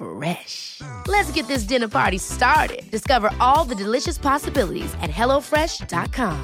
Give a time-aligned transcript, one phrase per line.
[0.00, 0.80] Fresh.
[1.06, 2.90] Let's get this dinner party started.
[2.90, 6.36] Discover all the delicious possibilities at hellofresh.com.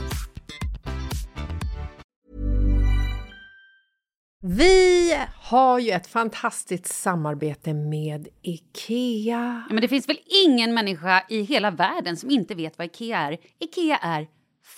[4.42, 9.64] Vi har ju ett fantastiskt samarbete med IKEA.
[9.68, 13.18] Ja, men det finns väl ingen människa i hela världen som inte vet vad IKEA
[13.18, 13.38] är.
[13.58, 14.26] IKEA är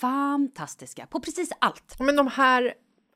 [0.00, 1.96] fantastiska på precis allt.
[1.98, 2.74] Men de här,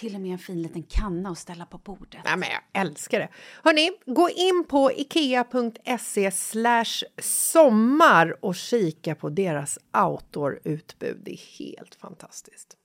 [0.00, 2.20] Till och med en fin liten kanna att ställa på bordet.
[2.24, 3.28] Ja, men jag älskar det.
[3.64, 6.30] Hörni, gå in på ikea.se
[7.22, 11.22] sommar och kika på deras outdoor-utbud.
[11.24, 12.76] Det är helt fantastiskt.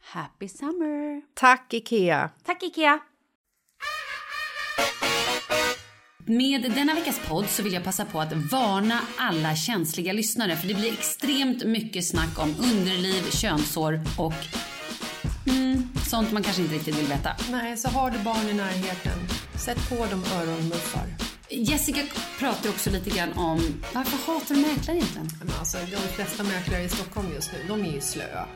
[0.00, 1.22] Happy summer!
[1.34, 2.30] Tack, Ikea!
[2.44, 3.00] Tack Ikea!
[6.26, 10.68] Med denna veckas podd så vill jag passa på att varna alla känsliga lyssnare för
[10.68, 14.32] det blir extremt mycket snack om underliv, könshår och
[16.12, 17.30] sånt man kanske inte riktigt vill veta.
[17.50, 19.18] Nej, så har du barn i närheten,
[19.54, 21.06] sätt på dem öronmuffar.
[21.48, 22.00] Jessica
[22.38, 23.60] pratar också lite grann om
[23.94, 25.28] varför hatar du mäklare egentligen?
[25.38, 28.46] Men alltså, de flesta mäklare i Stockholm just nu, de är ju slöa.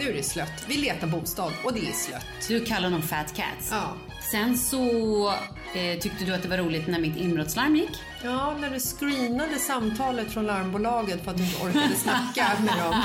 [0.00, 0.64] Nu är det slött.
[0.68, 2.26] Vi letar bostad och det är slött.
[2.48, 3.68] Du kallar dem fat cats.
[3.70, 3.96] Ja.
[4.30, 5.28] Sen så
[5.74, 7.90] eh, tyckte du att det var roligt när mitt inbrottslarm gick.
[8.24, 13.02] Ja, när du screenade samtalet från larmbolaget för att du inte orkade snacka med dem.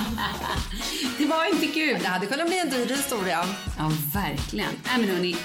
[1.18, 1.98] Det var inte kul.
[2.02, 3.46] Det hade kunnat bli en dyr historia.
[3.78, 4.72] Ja, verkligen.
[4.84, 5.36] Nej men hörni,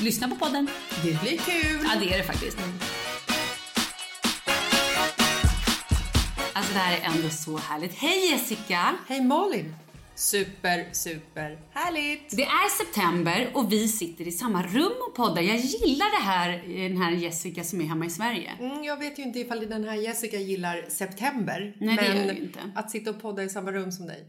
[0.00, 0.68] lyssna på podden.
[1.02, 1.78] Det blir kul.
[1.82, 2.58] Ja, det är det faktiskt.
[6.52, 7.94] Alltså det här är ändå så härligt.
[7.94, 8.94] Hej Jessica!
[9.08, 9.74] Hej Malin!
[10.20, 12.36] Super, super härligt!
[12.36, 15.42] Det är september och vi sitter i samma rum och poddar.
[15.42, 18.50] Jag gillar det här, den här Jessica som är hemma i Sverige.
[18.60, 21.76] Mm, jag vet ju inte ifall den här Jessica gillar september.
[21.80, 22.58] Nej, det men gör jag inte.
[22.74, 24.24] att sitta och podda i samma rum som dig.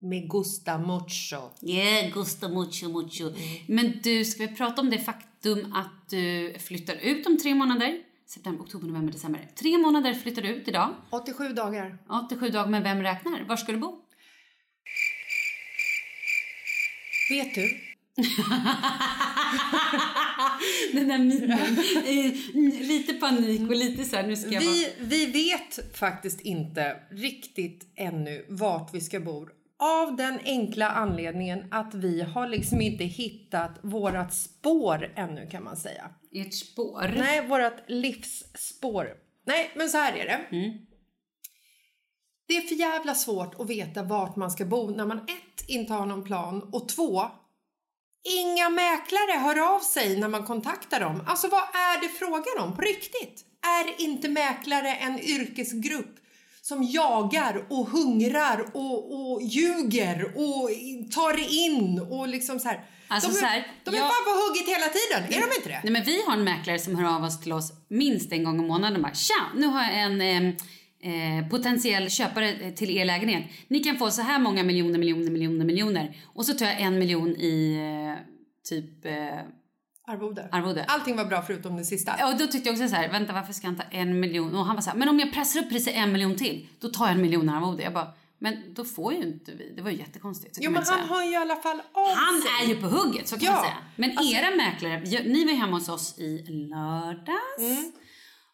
[0.00, 1.50] Med gusta mucho.
[1.62, 3.32] Yeah, gusta mucho, mucho.
[3.66, 7.98] Men du, ska vi prata om det faktum att du flyttar ut om tre månader?
[8.26, 9.48] September, oktober, november, december.
[9.56, 10.94] Tre månader flyttar du ut idag.
[11.10, 11.98] 87 dagar.
[12.28, 13.44] 87 dagar, men vem räknar?
[13.48, 13.98] Var ska du bo?
[17.32, 17.62] Vet du?
[20.92, 21.76] Den där minen.
[22.88, 24.60] Lite panik och lite så här, nu ska jag.
[24.60, 29.48] Vi, vi vet faktiskt inte riktigt ännu vart vi ska bo
[29.78, 35.76] Av den enkla anledningen att vi har liksom inte hittat vårat spår ännu kan man
[35.76, 36.10] säga.
[36.32, 37.14] Ert spår.
[37.16, 39.08] Nej, vårat livsspår.
[39.46, 40.56] Nej, men så här är det.
[40.56, 40.78] Mm.
[42.52, 45.92] Det är för jävla svårt att veta vart man ska bo när man ett, inte
[45.92, 47.22] har någon plan och två,
[48.24, 51.22] inga mäklare hör av sig när man kontaktar dem.
[51.26, 53.44] Alltså vad är det frågan om på riktigt?
[53.80, 56.16] Är inte mäklare en yrkesgrupp
[56.62, 60.70] som jagar och hungrar och, och ljuger och
[61.14, 62.84] tar in och liksom så här.
[63.08, 65.56] Alltså de är, så här, de är jag- fan på hugget hela tiden, är de
[65.56, 65.80] inte det?
[65.84, 68.64] Nej, men vi har en mäklare som hör av oss till oss minst en gång
[68.64, 70.54] i månaden och bara Tja, nu har jag en eh,
[71.02, 73.44] eh, potentiell köpare till er lägenhet.
[73.68, 76.16] Ni kan få så här många miljoner, miljoner, miljoner, miljoner.
[76.24, 77.74] Och så tar jag en miljon i
[78.16, 78.24] eh,
[78.68, 79.04] typ...
[79.04, 79.12] Eh,
[80.06, 80.48] Arvode.
[80.52, 80.84] Arvode.
[80.84, 82.14] Allting var bra förutom det sista.
[82.18, 84.54] Ja, och då tyckte jag också så här, vänta varför ska han ta en miljon?
[84.56, 86.88] Och han var så här, men om jag pressar upp priset en miljon till, då
[86.88, 87.82] tar jag en miljon arvode.
[87.82, 88.08] Jag bara,
[88.38, 89.72] men då får ju inte vi.
[89.76, 90.58] Det var ju jättekonstigt.
[90.60, 90.98] Jo men han säga.
[91.08, 92.50] har ju i alla fall av Han sig.
[92.64, 93.76] är ju på hugget, så kan Ja, man säga.
[93.96, 97.58] Men alltså- era mäklare, ni var hemma hos oss i lördags.
[97.58, 97.92] Mm.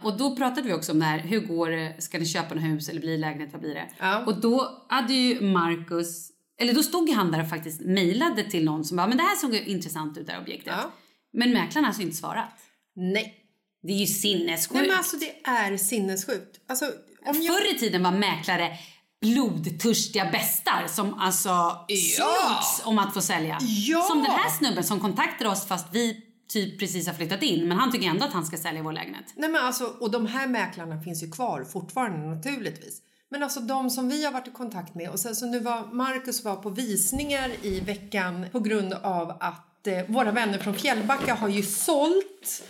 [0.02, 2.60] Och då pratade vi också om det här, hur går det, ska ni köpa en
[2.60, 3.88] hus eller bli lägenhet, vad blir det?
[3.98, 4.24] Ja.
[4.26, 6.30] Och då hade ju Marcus,
[6.60, 9.36] eller då stod han där och faktiskt mejlade till någon som bara, men det här
[9.36, 10.74] såg intressant ut det här objektet.
[10.76, 10.92] Ja.
[11.32, 12.50] Men mäklaren har alltså inte svarat.
[12.96, 13.34] Nej.
[13.82, 14.74] Det är ju sinnessjukt.
[14.74, 16.60] Nej men alltså det är sinnessjukt.
[16.68, 16.84] Alltså
[17.26, 17.56] om jag...
[17.56, 18.78] Förr i tiden var mäklare
[19.20, 23.58] blodtörstiga bestar som alltså slogs om att få sälja.
[23.60, 24.02] Ja!
[24.02, 27.68] Som den här snubben som kontaktade oss fast vi typ precis har flyttat in.
[27.68, 29.24] Men han tycker ändå att han ska sälja vår lägenhet.
[29.36, 33.02] Nej men alltså, och de här mäklarna finns ju kvar fortfarande naturligtvis.
[33.30, 35.86] Men alltså de som vi har varit i kontakt med och sen så nu var
[35.92, 41.34] Marcus var på visningar i veckan på grund av att eh, våra vänner från Fjällbacka
[41.34, 42.62] har ju sålt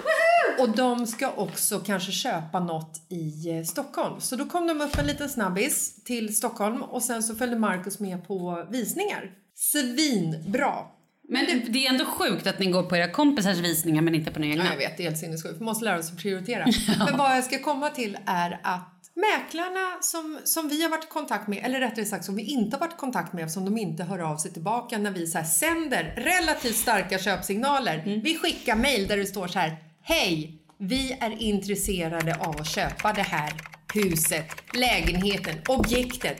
[0.58, 4.20] och de ska också kanske köpa något i eh, Stockholm.
[4.20, 8.00] Så då kom de upp en liten snabbis till Stockholm och sen så följde Marcus
[8.00, 9.30] med på visningar.
[9.54, 10.97] Svinbra!
[11.30, 14.30] Men det, det är ändå sjukt att ni går på era kompisars visningar men inte
[14.30, 14.64] på era egna.
[14.64, 15.60] Ja, jag vet, det är helt sinnessjukt.
[15.60, 16.66] Vi måste lära oss att prioritera.
[17.06, 21.08] Men vad jag ska komma till är att mäklarna som, som vi har varit i
[21.08, 23.78] kontakt med, eller rättare sagt som vi inte har varit i kontakt med eftersom de
[23.78, 28.20] inte hör av sig tillbaka när vi så här sänder relativt starka köpsignaler.
[28.24, 30.62] Vi skickar mail där det står så här Hej!
[30.78, 33.52] Vi är intresserade av att köpa det här
[33.94, 36.38] huset, lägenheten, objektet.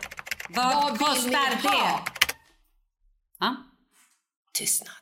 [0.49, 2.12] Vad, vill kostar det?
[3.40, 3.68] Ja.
[4.59, 4.95] Tystnad.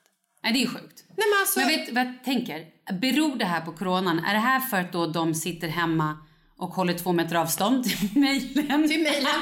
[0.42, 1.04] Nej, det är sjukt.
[1.16, 1.60] Nej men alltså...
[1.60, 2.64] Men vet vad jag tänker?
[3.00, 4.18] Beror det här på coronan?
[4.18, 6.18] Är det här för att då de sitter hemma
[6.58, 8.88] och håller två meter avstånd till mejlen?
[8.88, 9.32] Till mejlen.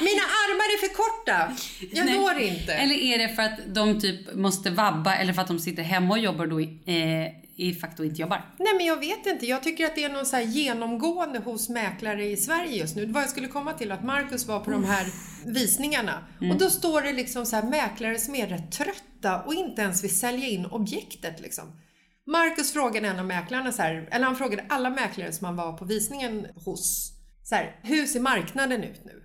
[0.00, 1.56] Mina armar är för korta.
[1.92, 2.18] Jag Nej.
[2.18, 2.72] når inte.
[2.72, 6.14] Eller är det för att de typ måste vabba eller för att de sitter hemma
[6.14, 8.54] och jobbar då eh, i facto inte jobbar?
[8.58, 9.46] Nej men jag vet inte.
[9.46, 13.06] Jag tycker att det är någon så här genomgående hos mäklare i Sverige just nu.
[13.06, 15.06] Vad jag skulle komma till att Marcus var på de här
[15.46, 16.26] visningarna.
[16.50, 20.04] Och då står det liksom så här mäklare som är rätt trötta och inte ens
[20.04, 21.80] vill sälja in objektet liksom.
[22.26, 25.72] Marcus frågade en av mäklarna så här, eller han frågade alla mäklare som han var
[25.72, 27.12] på visningen hos.
[27.42, 29.22] Så här, hur ser marknaden ut nu?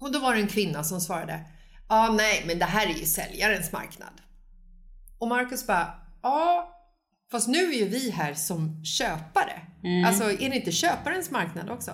[0.00, 1.40] Och då var det en kvinna som svarade,
[1.88, 4.20] ja ah, nej men det här är ju säljarens marknad.
[5.18, 6.69] Och Marcus bara, ja
[7.30, 9.60] fast nu är ju vi här som köpare.
[10.06, 11.90] Alltså är det inte köparens marknad också?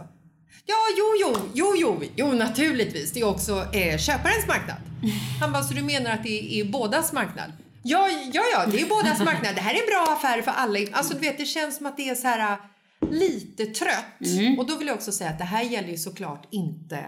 [0.66, 3.12] Ja, jo, jo, jo, jo, jo naturligtvis.
[3.12, 4.76] Det är också eh, köparens marknad.
[5.40, 7.52] Han bara, så du menar att det är bådas marknad?
[7.82, 9.54] Ja, ja, ja, det är bådas marknad.
[9.54, 10.78] Det här är en bra affär för alla.
[10.92, 14.58] Alltså du vet, det känns som att det är så här äh, lite trött.
[14.58, 17.04] Och då vill jag också säga att det här gäller ju såklart inte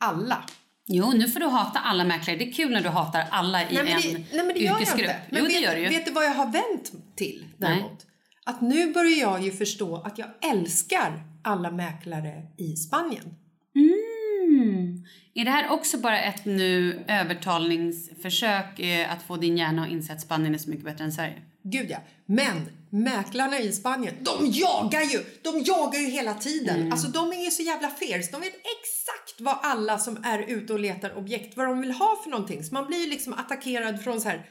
[0.00, 0.44] alla.
[0.88, 2.36] Jo, nu får du hata alla mäklare.
[2.36, 4.60] Det är kul när du hatar alla i Nej men, en det, nej men det
[4.60, 5.00] gör jag yrkesgrupp.
[5.00, 5.20] inte.
[5.30, 8.06] Men jo, vet, det gör du vet du vad jag har vänt till däremot?
[8.44, 13.34] Att nu börjar jag ju förstå att jag älskar alla mäklare i Spanien.
[13.74, 15.04] Mm.
[15.34, 20.12] Är det här också bara ett nu övertalningsförsök eh, att få din hjärna att inse
[20.12, 21.42] att Spanien är så mycket bättre än Sverige?
[21.62, 21.98] Gud ja.
[22.26, 25.24] Men mäklarna i Spanien, de jagar ju!
[25.42, 26.76] De jagar ju hela tiden.
[26.76, 26.92] Mm.
[26.92, 28.28] Alltså de är ju så jävla fierce.
[28.32, 32.20] De vet exakt vad alla som är ute och letar objekt, vad de vill ha
[32.22, 32.64] för någonting.
[32.64, 34.46] Så man blir ju liksom attackerad från så här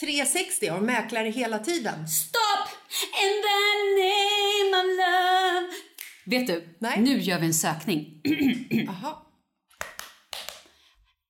[0.00, 2.08] 360 av mäklare hela tiden.
[2.08, 2.68] Stop
[3.22, 3.60] in the
[4.00, 5.72] name of love.
[6.26, 7.00] Vet du, Nej.
[7.00, 8.20] nu gör vi en sökning.
[8.88, 9.27] Aha.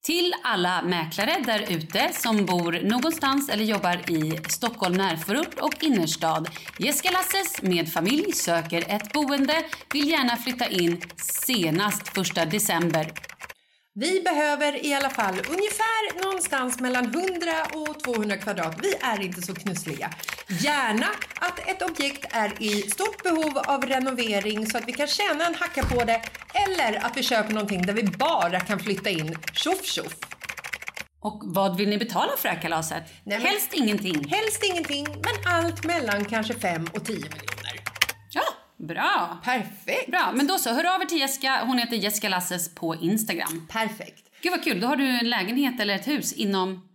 [0.09, 6.49] Till alla mäklare där ute som bor någonstans eller jobbar i Stockholm närförort och innerstad.
[6.79, 9.63] Jessica Lasses med familj söker ett boende,
[9.93, 13.13] vill gärna flytta in senast 1 december.
[14.01, 17.27] Vi behöver i alla fall ungefär någonstans mellan 100
[17.75, 18.77] och 200 kvadrat.
[18.83, 20.11] Vi är inte så knussliga.
[20.49, 21.07] Gärna
[21.39, 25.55] att ett objekt är i stort behov av renovering så att vi kan tjäna en
[25.55, 26.21] hacka på det.
[26.55, 30.15] Eller att vi köper någonting där vi bara kan flytta in tjoff tjoff.
[31.21, 33.03] Och vad vill ni betala för det här kalaset?
[33.25, 34.29] Nej, men- Helst ingenting.
[34.29, 37.48] Helst ingenting, men allt mellan kanske 5 och 10 miljoner.
[38.79, 39.39] Ja, bra.
[39.45, 40.11] Perfekt!
[40.11, 40.71] Bra, men då så.
[40.71, 41.65] Hör av er till Jessica.
[41.67, 43.67] Hon heter Jessica Lasses på Instagram.
[43.71, 44.25] Perfekt.
[44.43, 44.81] Gud vad kul.
[44.81, 46.89] Då har du en lägenhet eller ett hus inom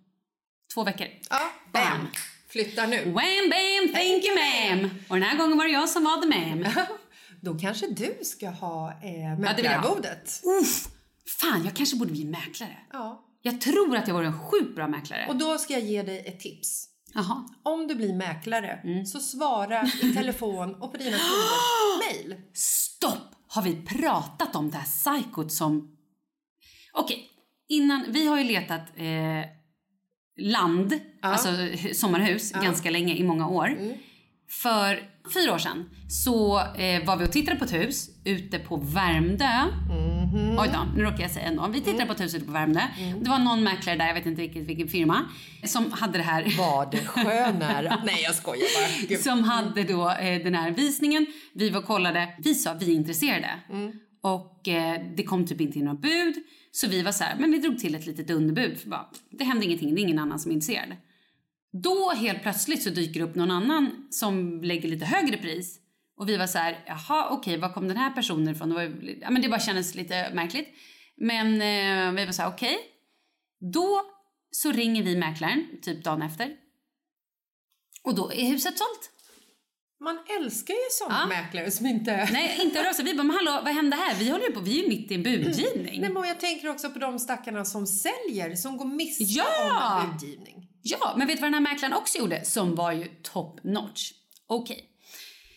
[0.74, 1.08] två veckor.
[1.30, 2.08] Ja, bam!
[2.50, 2.98] Flytta nu.
[2.98, 4.90] Wham bam, thank you ma'am.
[5.08, 6.86] Och den här gången var det jag som var the ma'am.
[7.42, 9.38] Då kanske du ska ha eh, ha.
[9.38, 10.42] mäklarbordet.
[10.62, 10.88] Uff,
[11.42, 12.78] fan, jag kanske borde bli mäklare.
[12.92, 13.26] Ja.
[13.42, 15.26] Jag tror att jag vore en sjukt bra mäklare.
[15.30, 16.88] Och då ska jag ge dig ett tips.
[17.14, 17.46] Jaha.
[17.64, 19.06] Om du blir mäklare Mm.
[19.06, 22.42] så svara i telefon och på dina kunders mejl.
[22.54, 23.36] Stopp!
[23.48, 25.98] Har vi pratat om det här psykot som...
[26.94, 27.30] Okej,
[27.70, 28.06] innan...
[28.10, 29.46] Vi har ju letat eh,
[30.38, 33.78] land, alltså hu- sommarhus, ganska länge, i många år.
[34.50, 38.78] För fyra år sedan så eh, var vi och tittade på ett hus ute på
[38.78, 39.62] Värmdö.
[40.60, 41.68] Oj då, nu råkar jag säga ändå.
[41.68, 42.80] Vi tittade på ett hus ute på Värmdö.
[43.22, 45.26] Det var någon mäklare där, jag vet inte vilken, vilken firma,
[45.64, 46.44] som hade det här.
[47.06, 48.02] Skönare?
[48.06, 49.08] Nej, jag skojar bara.
[49.08, 49.20] Gud.
[49.20, 51.26] som hade då eh, den här visningen.
[51.54, 52.30] Vi var och kollade.
[52.38, 53.50] Vi sa vi är intresserade.
[54.22, 56.36] Och eh, det kom typ inte in några bud.
[56.72, 58.80] Så vi var så här, men vi drog till ett litet underbud.
[58.80, 60.90] För bara, det hände ingenting, det är ingen annan som är intresserad.
[61.84, 65.80] Då helt plötsligt så dyker det upp någon annan som lägger lite högre pris.
[66.18, 68.70] Och vi var så här, jaha okej, var kom den här personen ifrån?
[68.70, 68.84] Det, var,
[69.22, 70.68] ja, men det bara kändes lite märkligt.
[71.18, 72.78] Men eh, vi var så här, okej.
[73.74, 74.02] Då
[74.52, 76.52] så ringer vi mäklaren, typ dagen efter.
[78.04, 79.10] Och då är huset sålt.
[80.00, 81.28] Man älskar ju såna Ja.
[81.28, 82.30] mäklare som inte...
[82.32, 83.06] Nej, inte röra sig.
[83.06, 84.16] Vi bara, men hallå, vad hände här?
[84.20, 86.02] Vi håller ju på, vi är ju mitt i en budgivning.
[86.02, 89.46] Nej, men jag tänker också på de stackarna som säljer, som går miste Ja!
[90.04, 90.70] om en budgivning.
[90.86, 92.46] Ja, men vet du vad den här mäklaren också gjorde?
[92.46, 94.12] Som var ju top notch.
[94.48, 94.90] Okej.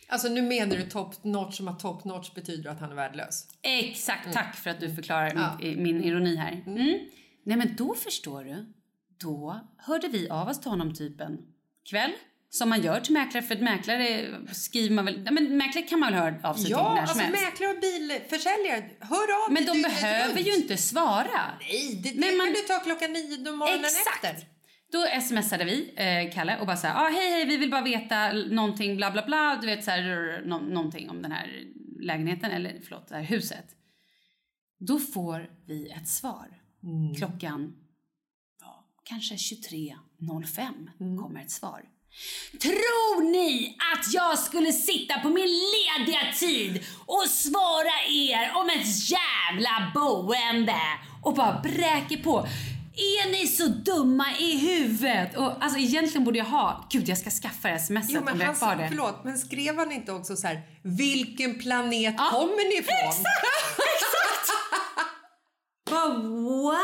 [0.08, 3.46] Alltså nu menar du top notch som att top notch betyder att han är värdelös.
[3.62, 5.58] Exakt, tack för att du förklarar Ja.
[5.62, 6.52] mitt, min ironi här.
[6.66, 6.98] Mm.
[7.44, 8.66] Nej men då förstår du,
[9.20, 11.38] då hörde vi av oss till honom typ en
[11.90, 12.12] kväll.
[12.50, 15.28] Som man gör till mäklare, för mäklare skriver man väl...
[15.30, 17.42] Men mäklare kan man väl höra av sig till Ja, när alltså som helst.
[17.44, 20.46] mäklare och bilförsäljare, hör av Men de behöver runt.
[20.46, 21.40] ju inte svara.
[21.60, 24.24] Nej, det, Men det man- kan du ta klockan nio morgonen Exakt.
[24.24, 24.48] efter.
[24.92, 27.82] Då smsade vi eh, Kalle och bara så här, ah, hej hej vi vill bara
[27.82, 31.64] veta någonting bla bla bla, du vet så här, nå- någonting om den här
[32.00, 33.66] lägenheten eller förlåt det här huset.
[34.78, 36.46] Då får vi ett svar.
[37.18, 37.72] Klockan
[38.60, 41.82] ja, kanske 23.05 kommer ett svar.
[42.62, 49.10] Tror ni att jag skulle sitta på min lediga tid och svara er om ett
[49.10, 50.80] jävla boende
[51.22, 52.46] och bara bräker på?
[52.98, 55.36] Är ni så dumma i huvudet?
[55.36, 56.86] Och alltså egentligen borde jag ha...
[56.90, 58.88] Gud, jag ska skaffa det smset Jo, om men jag har han, kvar det.
[58.88, 63.24] förlåt, men skrev han inte också så här, vilken planet Ja, kommer ni ifrån?
[65.90, 66.08] Bara,
[66.62, 66.82] what?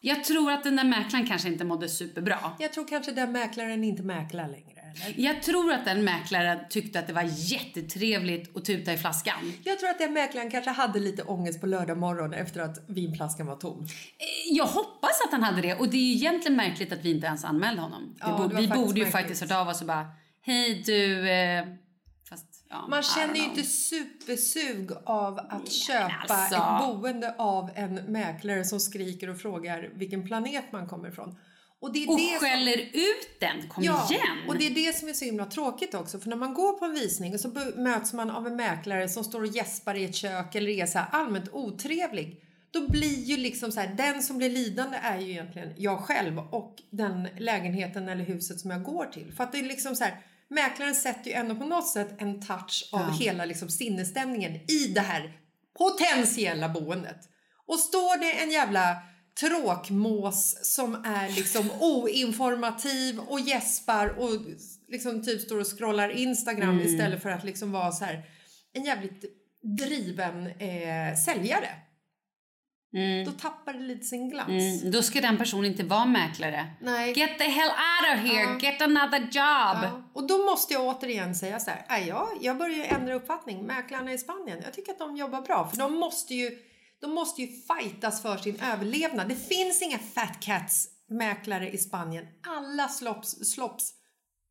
[0.00, 2.38] Jag tror att den där mäklaren kanske inte mådde superbra.
[2.58, 4.73] Jag tror kanske den mäklaren inte mäklar längre.
[5.04, 5.24] Eller?
[5.24, 9.52] Jag tror att den mäklaren tyckte att det var jättetrevligt att tuta i flaskan.
[9.64, 13.46] Jag tror att den mäklaren kanske hade lite ångest på lördag morgon efter att vinflaskan
[13.46, 13.82] var tom.
[13.82, 15.74] Eh, Jag hoppas att han hade det.
[15.74, 18.16] Och det är ju egentligen märkligt att vi inte ens anmälde honom.
[18.20, 20.06] Ja, borde, vi borde ju faktiskt hört av oss och bara,
[20.42, 21.30] hej du...
[21.30, 21.64] Eh,
[22.28, 26.54] fast, ja, Man känner ju inte supersug av att köpa alltså.
[26.56, 31.38] ett boende av en mäklare som skriker och frågar vilken planet man kommer ifrån.
[31.84, 34.48] Och det är Och det som- skäller ut den, kom Ja, igen!
[34.48, 36.20] och det är det som är så himla tråkigt också.
[36.20, 39.24] För när man går på en visning och så möts man av en mäklare som
[39.24, 42.40] står och gäspar i ett kök eller är så allmänt otrevlig.
[42.70, 46.38] Då blir ju liksom så här, den som blir lidande är ju egentligen jag själv
[46.38, 49.32] och den lägenheten eller huset som jag går till.
[49.36, 52.46] För att det är liksom så här, mäklaren sätter ju ändå på något sätt en
[52.46, 55.32] touch av hela liksom sinnesstämningen i det här
[55.78, 57.16] potentiella boendet.
[57.66, 58.96] Och står det en jävla
[59.40, 64.30] tråkmås som är liksom oinformativ och gäspar och
[64.88, 68.22] liksom typ står och scrollar Instagram istället för att liksom vara så här
[68.72, 69.24] en jävligt
[69.78, 71.68] driven eh, säljare.
[73.26, 74.82] Då tappar det lite sin glans.
[74.82, 76.66] Mm, då ska den personen inte vara mäklare.
[76.80, 77.12] Nej.
[77.12, 78.42] Get the hell out of here!
[78.42, 78.58] Ja.
[78.58, 79.30] Get another job!
[79.82, 83.66] Ja, och då måste jag återigen säga så här, "Nej, jag, börjar ju ändra uppfattning.
[83.66, 86.58] Mäklarna i Spanien, jag tycker att de jobbar bra för de måste ju,
[87.04, 89.28] de måste ju fightas för sin överlevnad.
[89.28, 92.26] Det finns inga fat cats mäklare i Spanien.
[92.46, 93.92] Alla slops, slops,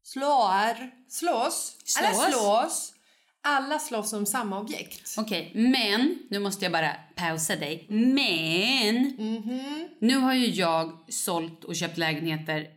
[0.04, 2.32] slår, slås, alla Slås.
[2.32, 2.94] slås.
[3.46, 5.16] Alla slåss om samma objekt.
[5.18, 7.86] Okej, men nu måste jag bara pausa dig.
[7.90, 9.88] Men Mhm.
[10.02, 12.68] nu har ju jag sålt och köpt lägenheter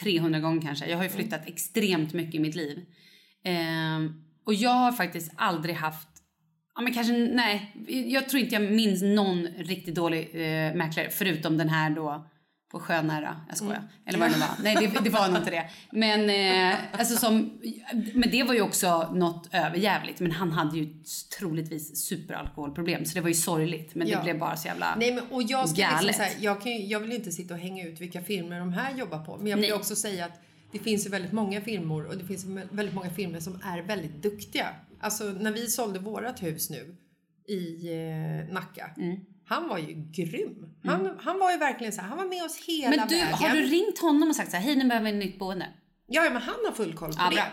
[0.00, 0.86] 300 gånger kanske.
[0.86, 2.84] Jag har ju flyttat extremt mycket i mitt liv.
[3.44, 6.08] Ehm, och jag har faktiskt aldrig haft,
[6.74, 7.72] ja men kanske, nej,
[8.06, 12.30] jag tror inte jag minns någon riktigt dålig eh, mäklare förutom den här då
[12.70, 13.40] på sjönära.
[13.48, 13.76] Jag skojar.
[13.76, 13.88] Mm.
[14.06, 14.48] Eller vad det var.
[14.62, 15.70] Nej, det, det var nog inte det.
[15.92, 16.30] Men,
[16.70, 17.60] eh, alltså som,
[18.14, 20.20] men det var ju också något överjävligt.
[20.20, 20.88] Men han hade ju
[21.38, 23.04] troligtvis superalkoholproblem.
[23.04, 23.94] Så det var ju sorgligt.
[23.94, 24.16] Men ja.
[24.16, 26.06] det blev bara så jävla Nej, men, och jag ska liksom galet.
[26.06, 28.96] Liksom här, jag, kan, jag vill inte sitta och hänga ut vilka filmer de här
[28.96, 29.36] jobbar på.
[29.36, 29.72] Men jag vill Nej.
[29.72, 33.40] också säga att det finns ju väldigt många filmer och det finns väldigt många filmer
[33.40, 34.66] som är väldigt duktiga.
[35.00, 36.96] Alltså när vi sålde vårat hus nu
[37.48, 38.90] i eh, Nacka.
[38.96, 39.20] Mm.
[39.46, 40.74] Han var ju grym.
[40.84, 41.16] Han, mm.
[41.20, 43.34] han var ju verkligen så här, han var med oss hela men du, vägen.
[43.34, 45.66] Har du ringt honom och sagt så här, hej nu behöver vi ett nytt boende?
[46.06, 47.36] Ja, men han har full koll på ja, det.
[47.36, 47.44] Bra.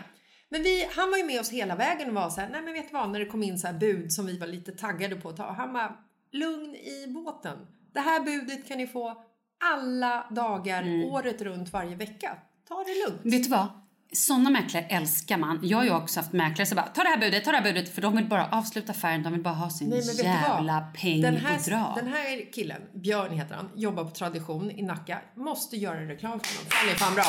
[0.48, 2.72] Men vi, han var ju med oss hela vägen och var så här, nej men
[2.72, 5.28] vet du vad, när det kom in så bud som vi var lite taggade på
[5.28, 5.52] att ta.
[5.52, 5.96] Han bara,
[6.32, 7.58] lugn i båten.
[7.94, 9.24] Det här budet kan ni få
[9.64, 11.04] alla dagar, mm.
[11.04, 12.38] året runt, varje vecka.
[12.68, 13.34] Ta det lugnt.
[13.34, 13.68] Vet du vad?
[14.12, 15.60] Såna mäklare älskar man.
[15.62, 17.64] Jag har ju också haft mäklare som bara ta det här budet, ta det här
[17.64, 21.20] budet för de vill bara avsluta affären, de vill bara ha sin Nej, jävla peng
[21.20, 21.92] den här, och dra.
[21.96, 25.18] Den här killen, Björn heter han, jobbar på Tradition i Nacka.
[25.36, 26.70] Måste göra reklam för honom.
[26.70, 27.24] Han är fan bra.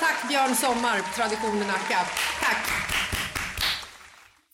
[0.00, 1.98] Tack Björn Sommar, Tradition i Nacka.
[2.40, 2.77] Tack!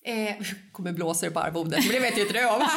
[0.07, 0.37] Eh,
[0.73, 2.59] kommer blåsa på arvodet, men det vet ju inte du om.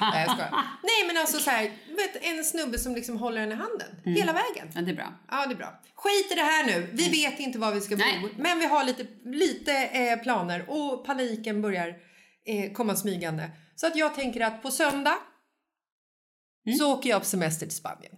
[0.00, 0.50] Nej, jag skojar.
[0.82, 1.62] Nej, men alltså så här,
[1.96, 4.18] vet, en snubbe som liksom håller en i handen mm.
[4.18, 4.68] hela vägen.
[4.74, 5.12] Ja, det är bra.
[5.30, 5.80] Ja, det är bra.
[5.94, 6.90] Skit i det här nu.
[6.92, 8.34] Vi vet inte var vi ska bo, Nej.
[8.38, 11.88] men vi har lite, lite eh, planer och paniken börjar
[12.46, 13.50] eh, komma smygande.
[13.76, 15.18] Så att jag tänker att på söndag
[16.66, 16.78] mm.
[16.78, 18.12] så åker jag på semester till Spanien.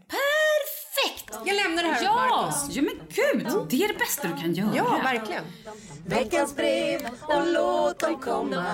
[1.44, 2.14] Jag lämnar det här ja.
[2.14, 2.76] Marcus.
[2.76, 3.68] Ja, men gud!
[3.70, 4.70] Det är det bästa du kan göra.
[4.74, 5.44] Ja, verkligen.
[6.06, 8.64] Veckans brev och låt dem komma.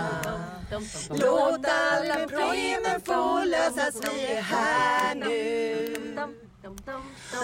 [1.11, 6.19] Låt alla problemen få lösas, vi är här nu.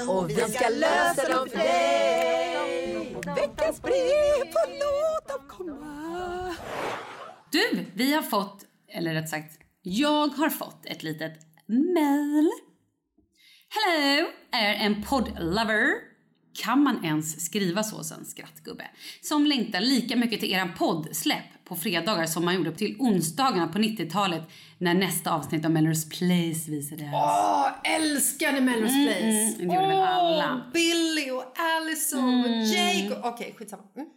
[0.08, 3.16] Och vi ska lösa dem för dig.
[3.36, 6.54] Veckans brev och låt dem komma.
[7.50, 11.32] Du, vi har fått, eller rätt sagt, jag har fått ett litet
[11.66, 12.50] mail
[13.74, 14.28] Hello!
[14.50, 15.92] Är en poddlover.
[16.62, 18.84] Kan man ens skriva så sen, skrattgubbe?
[19.20, 23.78] Som längtar lika mycket till eran poddsläpp på fredagar som man gjorde till onsdagarna på
[23.78, 24.42] 90-talet
[24.78, 27.06] när nästa avsnitt av Melrose Place visades.
[27.14, 29.22] Åh, älskade Melrose mm, Place!
[29.22, 30.70] Mm, det gjorde väl alla.
[30.74, 32.44] Billy och Allison mm.
[32.44, 33.82] och Jake Okej, okay, skitsamma.
[33.96, 34.08] Mm.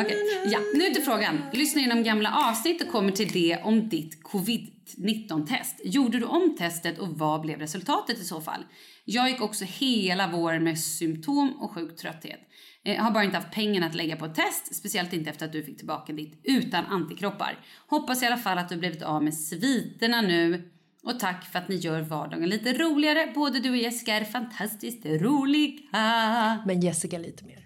[0.00, 0.16] Okay.
[0.44, 1.40] Ja, nu till frågan.
[1.52, 5.80] Lyssna igenom gamla avsnitt och kommer till det om ditt covid-19-test.
[5.84, 8.64] Gjorde du om testet och vad blev resultatet i så fall?
[9.04, 12.40] Jag gick också hela våren med symptom och sjuk trötthet.
[12.82, 15.52] Jag har bara inte haft pengarna att lägga på ett test, speciellt inte efter att
[15.52, 17.58] du fick tillbaka ditt utan antikroppar.
[17.86, 20.70] Hoppas i alla fall att du blivit av med sviterna nu.
[21.02, 23.32] Och tack för att ni gör vardagen lite roligare.
[23.34, 26.62] Både du och Jessica är fantastiskt roliga.
[26.66, 27.63] Men Jessica lite mer.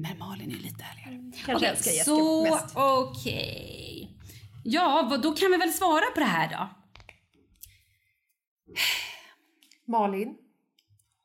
[0.00, 1.14] Men Malin är lite ärligare.
[1.14, 2.76] Mm, kanske okay, älskar Jessica så, mest.
[2.76, 4.10] okej.
[4.10, 4.30] Okay.
[4.64, 6.68] Ja, då kan vi väl svara på det här då.
[9.86, 10.34] Malin,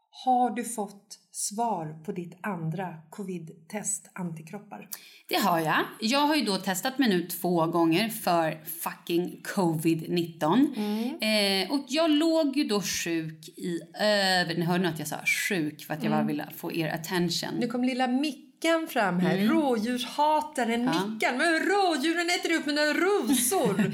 [0.09, 4.89] har du fått svar på ditt andra covid-test antikroppar?
[5.27, 5.85] Det har jag.
[5.99, 10.75] Jag har ju då testat mig nu två gånger för fucking covid-19.
[10.75, 11.63] Mm.
[11.63, 14.55] Eh, och jag låg ju då sjuk i över...
[14.55, 16.19] Ni hörde nog att jag sa sjuk för att jag mm.
[16.19, 17.49] bara ville få er attention.
[17.59, 19.37] Nu kom lilla Mick Mickan fram här.
[19.37, 19.53] Mm.
[19.53, 21.05] Rådjurshataren ja.
[21.07, 21.37] Mickan.
[21.37, 23.81] Men rådjuren äter upp mina rosor.
[23.85, 23.93] I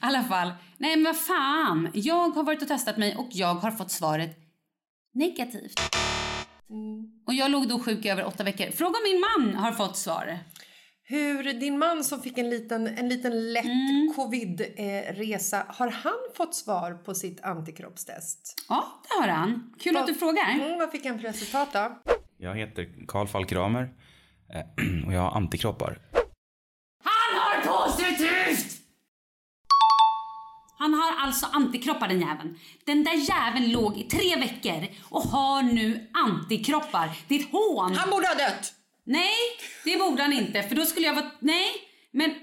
[0.00, 0.52] alla fall.
[0.78, 1.90] Nej men vad fan.
[1.94, 4.36] Jag har varit och testat mig och jag har fått svaret
[5.14, 5.80] negativt.
[6.70, 7.22] Mm.
[7.26, 8.70] Och jag låg då sjuk i över åtta veckor.
[8.70, 10.38] Fråga om min man har fått svar.
[11.04, 14.12] Hur din man som fick en liten, en liten lätt mm.
[14.16, 18.64] covid-resa, eh, har han fått svar på sitt antikroppstest?
[18.68, 19.74] Ja, det har han.
[19.80, 20.50] Kul vad, att du frågar.
[20.50, 22.12] Mm, vad fick han för resultat då?
[22.38, 23.88] Jag heter Karl Falk Kramer eh,
[25.06, 25.98] och jag har antikroppar.
[27.04, 28.78] Han har positivt!
[30.78, 32.58] Han har alltså antikroppar den jäveln.
[32.86, 37.10] Den där jäveln låg i tre veckor och har nu antikroppar.
[37.28, 37.94] Det är ett hån.
[37.94, 38.74] Han borde ha dött!
[39.04, 39.36] Nej,
[39.84, 41.30] det borde han inte för då skulle jag vara...
[41.38, 41.68] Nej,
[42.10, 42.34] men...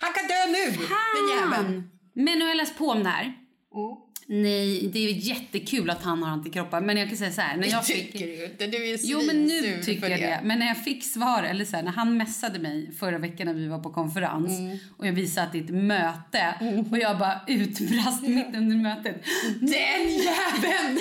[0.00, 1.90] Han kan dö nu, den jäveln.
[2.14, 3.24] Men nu har jag läst på om det här.
[3.24, 4.07] Mm.
[4.30, 6.80] Nej, det är jättekul att han har antikroppar.
[6.80, 7.56] Men jag kan säga så här.
[7.56, 8.66] När jag det tycker du inte.
[8.66, 10.26] Du är Jo, men nu tycker jag det.
[10.26, 10.40] det.
[10.44, 13.54] Men när jag fick svar, eller så här, när han messade mig förra veckan när
[13.54, 14.78] vi var på konferens mm.
[14.96, 16.90] och jag visade att det är ett möte mm.
[16.90, 19.24] och jag bara utbrast mitt under mötet.
[19.60, 20.98] Den jäveln!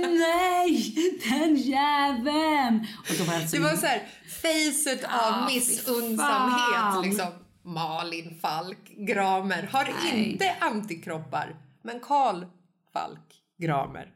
[0.18, 0.94] Nej,
[1.30, 2.86] den jäveln!
[3.08, 4.02] Och då var alltså det var så här,
[4.42, 7.26] facet ah, av missundsamhet liksom.
[7.64, 10.30] Malin Falk Gramer har Nej.
[10.30, 11.56] inte antikroppar.
[11.82, 12.44] Men Karl
[12.92, 14.14] Falk Gramer,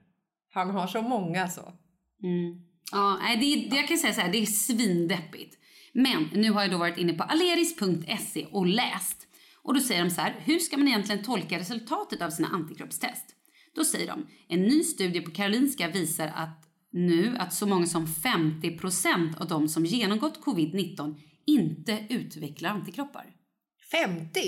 [0.52, 1.72] han har så många så.
[2.22, 2.60] Mm.
[2.92, 5.58] Ja, det, det, jag kan säga så här, det är svindeppigt.
[5.92, 9.26] Men nu har jag då varit inne på aleris.se och läst.
[9.62, 13.24] Och då säger de så här, hur ska man egentligen tolka resultatet av sina antikroppstest?
[13.74, 18.06] Då säger de, en ny studie på Karolinska visar att nu att så många som
[18.06, 23.35] 50% av de som genomgått covid-19 inte utvecklar antikroppar.
[23.90, 24.40] 50?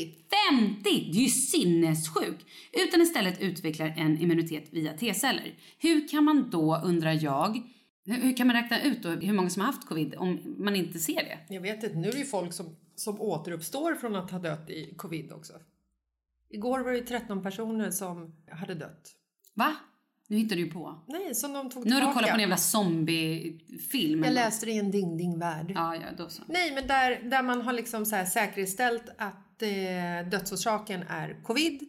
[0.51, 0.81] 50!
[0.85, 2.47] Det är ju sinnessjukt!
[2.73, 5.59] Utan istället utvecklar en immunitet via T-celler.
[5.79, 7.63] Hur kan man då, undrar jag,
[8.05, 11.15] hur, kan man räkna ut hur många som har haft covid om man inte ser
[11.15, 11.55] det?
[11.55, 14.71] Jag vet inte, nu är det ju folk som, som återuppstår från att ha dött
[14.71, 15.53] i covid också.
[16.51, 19.15] Igår var det 13 personer som hade dött.
[19.55, 19.77] Va?
[20.31, 21.03] Nu hittar du ju på.
[21.07, 24.25] Nej, som de tog Nu har du kollat på en jävla zombiefilm.
[24.25, 25.73] Jag läste det i en Ding Ding Värld.
[25.75, 26.43] Ja, ja, då så.
[26.47, 31.81] Nej, men där, där man har liksom så här säkerställt att eh, dödsorsaken är covid.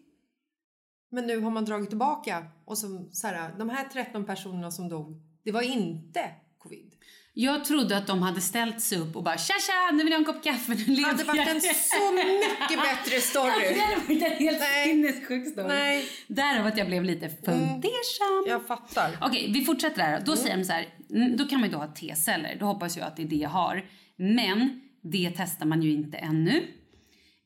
[1.12, 4.90] Men nu har man dragit tillbaka och som, så här, de här 13 personerna som
[4.90, 6.96] dog, det var inte covid.
[7.34, 10.20] Jag trodde att de hade ställt sig upp och bara tja tja, nu vill jag
[10.20, 13.74] ha en kopp kaffe, nu lever Det hade varit jag." en så mycket bättre story.
[13.74, 15.68] Det hade varit en helt sinnessjuk story.
[15.68, 16.06] Nej.
[16.28, 18.44] Därav att jag blev lite fundersam.
[18.48, 19.18] Jag fattar.
[19.22, 20.22] Okej, vi fortsätter här.
[20.26, 22.58] Då säger de så här, mm, då kan man ju då ha T-celler.
[22.60, 23.86] Då hoppas jag att det är det jag har.
[24.16, 26.58] Men det testar man ju inte ännu.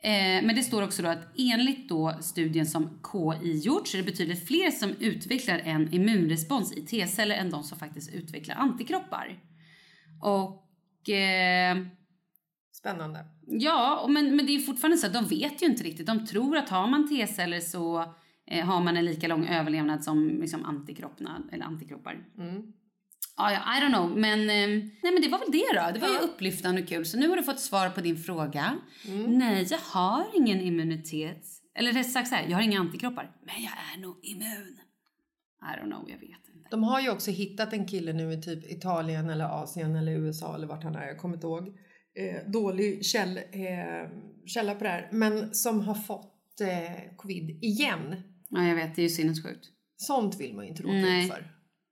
[0.04, 4.02] Eh, men det står också då att enligt då studien som KI gjort så är
[4.02, 9.40] det betydligt fler som utvecklar en immunrespons i T-celler än de som faktiskt utvecklar antikroppar.
[10.24, 11.78] Och eh,
[12.72, 13.26] Spännande.
[13.48, 16.08] Ja, men, men det är fortfarande så att de vet ju inte riktigt.
[16.08, 18.14] De tror att har man T-celler så
[18.48, 22.26] eh, har man en lika lång överlevnad som liksom, antikropparna, eller antikroppar.
[23.38, 24.18] Ja, ja, I don't know.
[24.18, 24.68] Men, eh,
[25.04, 25.92] nej, men det var väl det då.
[25.94, 27.06] Det var ju upplyftande och kul.
[27.06, 28.78] Så nu har du fått svar på din fråga.
[29.28, 31.46] Nej, jag har ingen immunitet.
[31.76, 33.32] Eller rätt sagt så här, jag har inga antikroppar.
[33.46, 34.80] Men jag är nog immun.
[35.62, 36.53] I don't know, jag vet inte.
[36.72, 40.56] De har ju också hittat en kille nu i typ Italien eller Asien eller USA
[40.56, 41.68] eller vart han är, jag kommer inte ihåg.
[42.16, 44.10] Eh, dålig käll, eh,
[44.46, 45.10] källa på det här.
[45.12, 48.16] Men som har fått eh, covid igen.
[48.50, 48.96] Ja, jag vet.
[48.96, 49.66] Det är ju sinnessjukt.
[49.98, 51.52] Sånt vill man ju inte råka ut för.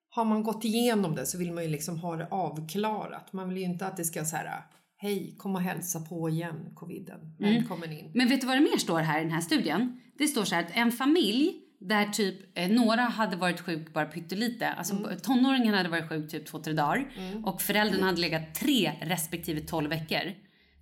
[0.10, 3.34] Har man gått igenom det så vill man ju liksom ha det avklarat.
[3.34, 4.64] Man vill ju inte att det ska så här
[4.98, 7.20] Hej, kom och hälsa på igen, coviden.
[7.40, 8.12] Välkommen in.
[8.14, 10.02] Men vet du vad det mer står här i den här studien?
[10.18, 14.06] Det står så här att en familj där typ eh, några hade varit sjuk bara
[14.06, 17.12] pyttelite, alltså tonåringen hade varit sjuk typ två, tre dagar
[17.44, 20.34] och föräldern hade legat tre respektive tolv veckor.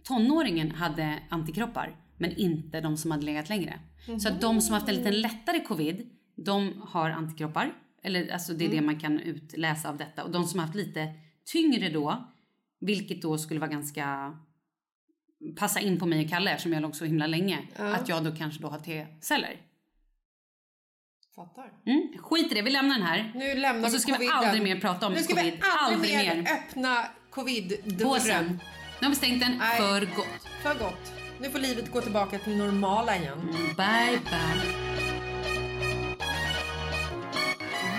[0.03, 3.79] Tonåringen hade antikroppar men inte de som hade legat längre.
[4.19, 7.73] Så att de som haft en lite lättare covid, de har antikroppar.
[8.03, 10.23] Eller alltså det är det man kan utläsa av detta.
[10.23, 11.13] Och de som haft lite
[11.51, 12.27] tyngre då,
[12.79, 14.37] vilket då skulle vara ganska
[15.55, 17.59] passa in på mig och Kalle eftersom jag låg så himla länge.
[17.75, 19.55] Att jag då kanske då har T-celler.
[21.39, 21.71] Fattar.
[21.85, 22.07] Mm.
[22.21, 23.31] Skit i det, vi lämnar den här.
[23.35, 24.35] Nu lämnar och så vi ska vi coviden.
[24.35, 25.53] aldrig mer prata om Nu ska covid.
[25.53, 28.59] vi aldrig, mer, öppna covid-dörren.
[28.99, 29.77] Nu har vi stängt den Nej.
[29.77, 30.47] för gott.
[30.63, 31.13] För gott.
[31.41, 33.39] Nu får livet gå tillbaka till normala igen.
[33.77, 34.61] Bye bye.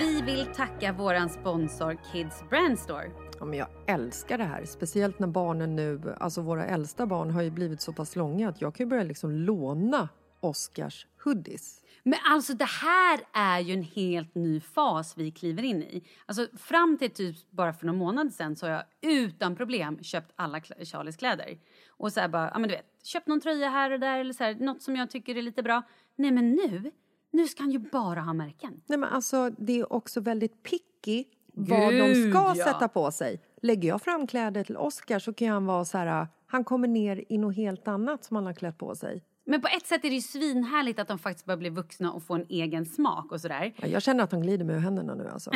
[0.00, 3.10] Vi vill tacka våran sponsor Kids Brand Store.
[3.38, 7.42] Ja, men jag älskar det här, speciellt när barnen nu, alltså våra äldsta barn har
[7.42, 10.08] ju blivit så pass långa att jag kan ju börja liksom låna
[10.40, 11.80] Oscars hoodies.
[12.02, 16.04] Men alltså det här är ju en helt ny fas vi kliver in i.
[16.26, 20.32] Alltså fram till typ bara för några månader sedan så har jag utan problem köpt
[20.36, 21.58] alla Charlies kläder.
[21.88, 24.44] Och så bara, ja men du vet, köpt någon tröja här och där eller så
[24.44, 25.82] här, något som jag tycker är lite bra.
[26.16, 26.90] Nej men nu,
[27.30, 28.80] nu ska han ju bara ha märken.
[28.86, 32.64] Nej men alltså det är också väldigt picky vad de Gud, ska ja.
[32.64, 33.40] sätta på sig.
[33.62, 37.24] Lägger jag fram kläder till Oscar så kan han vara så här, han kommer ner
[37.28, 39.22] i något helt annat som han har klätt på sig.
[39.44, 42.22] Men på ett sätt är det ju svinhärligt att de faktiskt börjar bli vuxna och
[42.22, 43.74] få en egen smak och sådär.
[43.76, 45.50] Ja, Jag känner att han glider ur händerna nu alltså.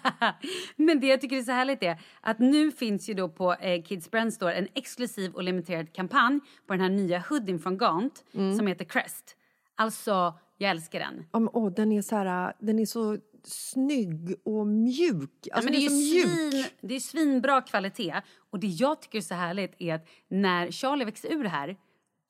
[0.76, 3.82] Men det jag tycker är så härligt är att nu finns ju då på eh,
[3.82, 8.24] Kids Brand Store en exklusiv och limiterad kampanj på den här nya hoodien från Gant
[8.58, 9.36] som heter Crest.
[9.74, 11.24] Alltså, jag älskar den.
[11.32, 15.30] Ja, men, åh, den är så här, den är så snygg och mjuk.
[15.42, 16.52] Ja, Alltså, men det, är är mjuk.
[16.52, 18.14] svin, det är svinbra kvalitet.
[18.50, 21.76] Och det jag tycker är så härligt är att när Charlie växer ur det här,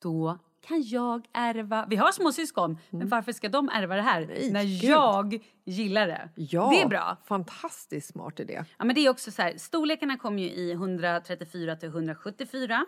[0.01, 1.85] då kan jag ärva...
[1.89, 4.83] Vi har små syskon, men varför ska de ärva det här Nej, när gud.
[4.83, 6.29] jag gillar det?
[6.35, 7.17] Ja, Det är bra.
[7.27, 8.63] Fantastiskt smart idé.
[8.77, 12.85] Ja, men det är också så här, storlekarna kommer ju i 134 till 174.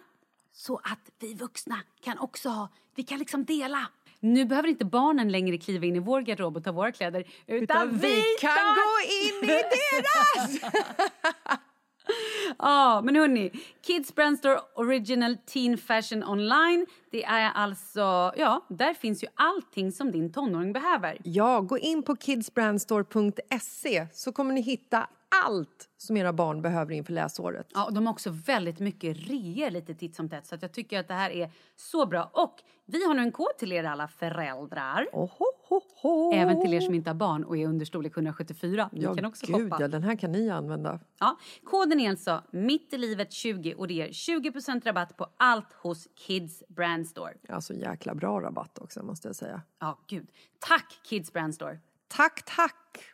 [0.53, 3.87] Så att vi vuxna kan också ha, vi kan liksom dela.
[4.19, 7.23] Nu behöver inte barnen längre kliva in i vår garderob och ta våra kläder.
[7.47, 9.11] Utan, Utan vi kan tar- gå
[9.43, 9.63] in i
[10.61, 10.73] deras!
[12.59, 13.51] Ja, men hörni.
[13.81, 16.85] Kids Brand Store Original Teen Fashion Online.
[17.11, 21.17] Det är alltså, ja, där finns ju allting som din tonåring behöver.
[21.23, 25.07] Ja, gå in på kidsbrandstore.se så kommer ni hitta
[25.45, 27.67] allt som era barn behöver inför läsåret.
[27.73, 30.71] Ja, och de har också väldigt mycket reor lite titt som tätt så att jag
[30.71, 32.29] tycker att det här är så bra.
[32.33, 35.07] Och vi har nu en kod till er alla föräldrar.
[35.13, 36.33] Oho, ho, ho.
[36.33, 38.89] Även till er som inte har barn och är under storlek 174.
[38.91, 39.77] Ni ja, kan också gud, shoppa.
[39.79, 40.99] ja, den här kan ni använda.
[41.19, 45.73] Ja, koden är alltså mitt i livet 20 och det ger 20% rabatt på allt
[45.73, 47.33] hos Kids Brand Store.
[47.49, 49.61] Alltså jäkla bra rabatt också måste jag säga.
[49.79, 50.27] Ja, gud.
[50.59, 51.79] Tack Kids Brand Store.
[52.07, 53.13] Tack, tack!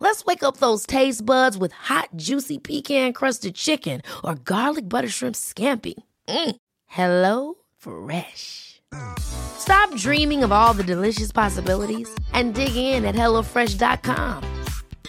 [0.00, 5.36] Let's wake up those taste buds with hot, juicy pecan-crusted chicken or garlic butter shrimp
[5.36, 5.94] scampi.
[6.28, 6.56] Mm.
[6.86, 8.80] Hello Fresh.
[9.20, 14.42] Stop dreaming of all the delicious possibilities and dig in at HelloFresh.com.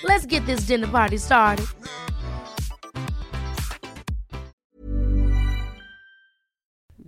[0.03, 1.65] Let's get this dinner party started.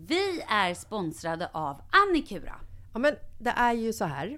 [0.07, 2.55] Vi är sponsrade av Annikura.
[2.93, 4.37] Ja, men det är ju så här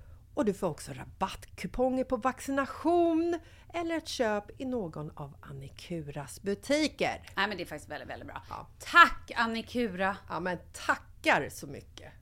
[0.33, 3.39] och du får också rabattkuponger på vaccination
[3.73, 7.21] eller ett köp i någon av Annikuras butiker.
[7.35, 8.43] Nej men det är faktiskt väldigt, väldigt bra.
[8.49, 8.67] Ja.
[8.79, 10.17] Tack Annikura!
[10.29, 12.13] Ja men tackar så mycket!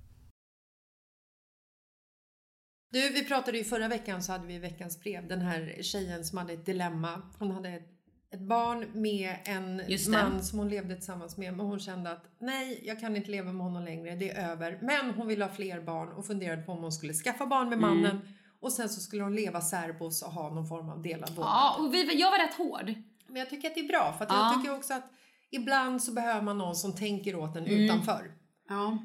[2.91, 5.27] Du, vi pratade ju förra veckan så hade vi veckans brev.
[5.27, 7.21] Den här tjejen som hade ett dilemma.
[7.39, 7.89] Hon hade ett,
[8.33, 11.57] ett barn med en man som hon levde tillsammans med.
[11.57, 14.15] Men hon kände att nej, jag kan inte leva med honom längre.
[14.15, 14.79] Det är över.
[14.81, 17.77] Men hon ville ha fler barn och funderade på om hon skulle skaffa barn med
[17.77, 17.89] Mm.
[17.89, 18.21] mannen.
[18.61, 21.53] Och sen så skulle hon leva särbos och ha någon form av delad vårdnad.
[21.53, 22.93] Ja, och vi, jag var rätt hård.
[23.27, 24.13] Men jag tycker att det är bra.
[24.17, 24.51] För att Ja.
[24.53, 25.11] jag tycker också att
[25.51, 27.79] ibland så behöver man någon som tänker åt en Mm.
[27.79, 28.31] utanför.
[28.69, 28.97] Ja.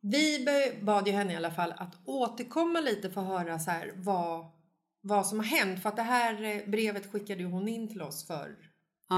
[0.00, 0.46] Vi
[0.82, 4.46] bad ju henne i alla fall att återkomma lite för att höra så här vad,
[5.00, 5.82] vad som har hänt.
[5.82, 8.56] För att det här eh, brevet skickade hon in till oss för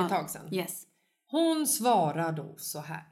[0.02, 0.54] ett tag sedan.
[0.54, 0.82] Yes.
[1.30, 3.04] Hon svarar då så här.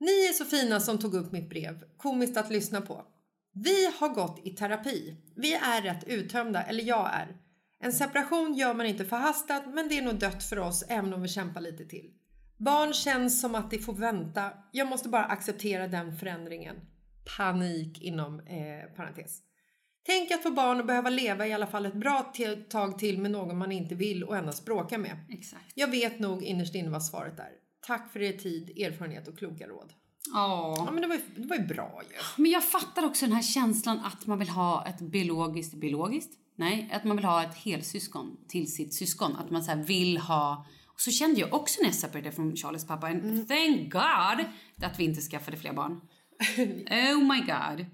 [0.00, 1.82] Ni är så fina som tog upp mitt brev.
[1.96, 3.04] Komiskt att lyssna på.
[3.52, 5.16] Vi har gått i terapi.
[5.36, 7.36] Vi är rätt uttömda, eller jag är.
[7.80, 11.22] En separation gör man inte förhastat, men det är nog dött för oss även om
[11.22, 12.10] vi kämpar lite till.
[12.56, 14.52] Barn känns som att det får vänta.
[14.72, 16.76] Jag måste bara acceptera den förändringen.
[17.36, 19.40] Panik inom eh, parentes.
[20.06, 22.32] Tänk att få barn och behöva leva i alla fall ett bra
[22.68, 25.16] tag till med någon man inte vill och endast bråka med.
[25.28, 25.72] Exakt.
[25.74, 27.50] Jag vet nog innerst inne vad svaret är.
[27.86, 29.92] Tack för er tid, erfarenhet och kloka råd.
[30.32, 30.74] Ja.
[30.76, 32.42] Ja, men det var ju, det var ju bra ju.
[32.42, 36.30] Men jag fattar också den här känslan att man vill ha ett biologiskt, biologiskt?
[36.56, 39.36] Nej, att man vill ha ett helsyskon till sitt syskon.
[39.36, 40.66] Att man så vill ha...
[40.86, 43.08] Och så kände jag också när jag separerade från Charlies pappa.
[43.08, 43.46] Mm.
[43.46, 44.46] thank God
[44.82, 45.92] att vi inte skaffade fler barn.
[46.90, 47.86] oh my God.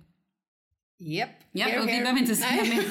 [1.02, 1.30] Japp.
[1.52, 2.84] Ja, Here, och vi behöver inte säga mer.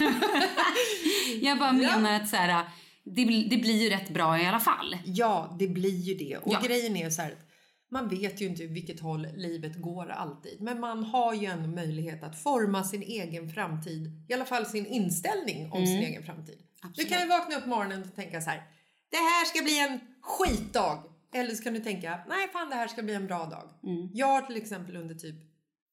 [1.41, 2.65] jag bara menar att så här,
[3.03, 4.97] det, blir- det blir ju rätt bra i alla fall.
[5.05, 6.37] Ja, det blir ju det.
[6.37, 6.61] Och Ja.
[6.63, 7.47] grejen är ju så här att
[7.91, 10.61] man vet ju inte vilket håll livet går alltid.
[10.61, 14.25] Men man har ju en möjlighet att forma sin egen framtid.
[14.29, 16.57] I alla fall sin inställning om sin egen framtid.
[16.95, 18.63] Du kan ju vakna upp morgonen och tänka så här.
[19.09, 21.03] Det här ska bli en skitdag.
[21.33, 23.69] Eller så kan du tänka, nej fan det här ska bli en bra dag.
[24.13, 25.35] Jag har till exempel under typ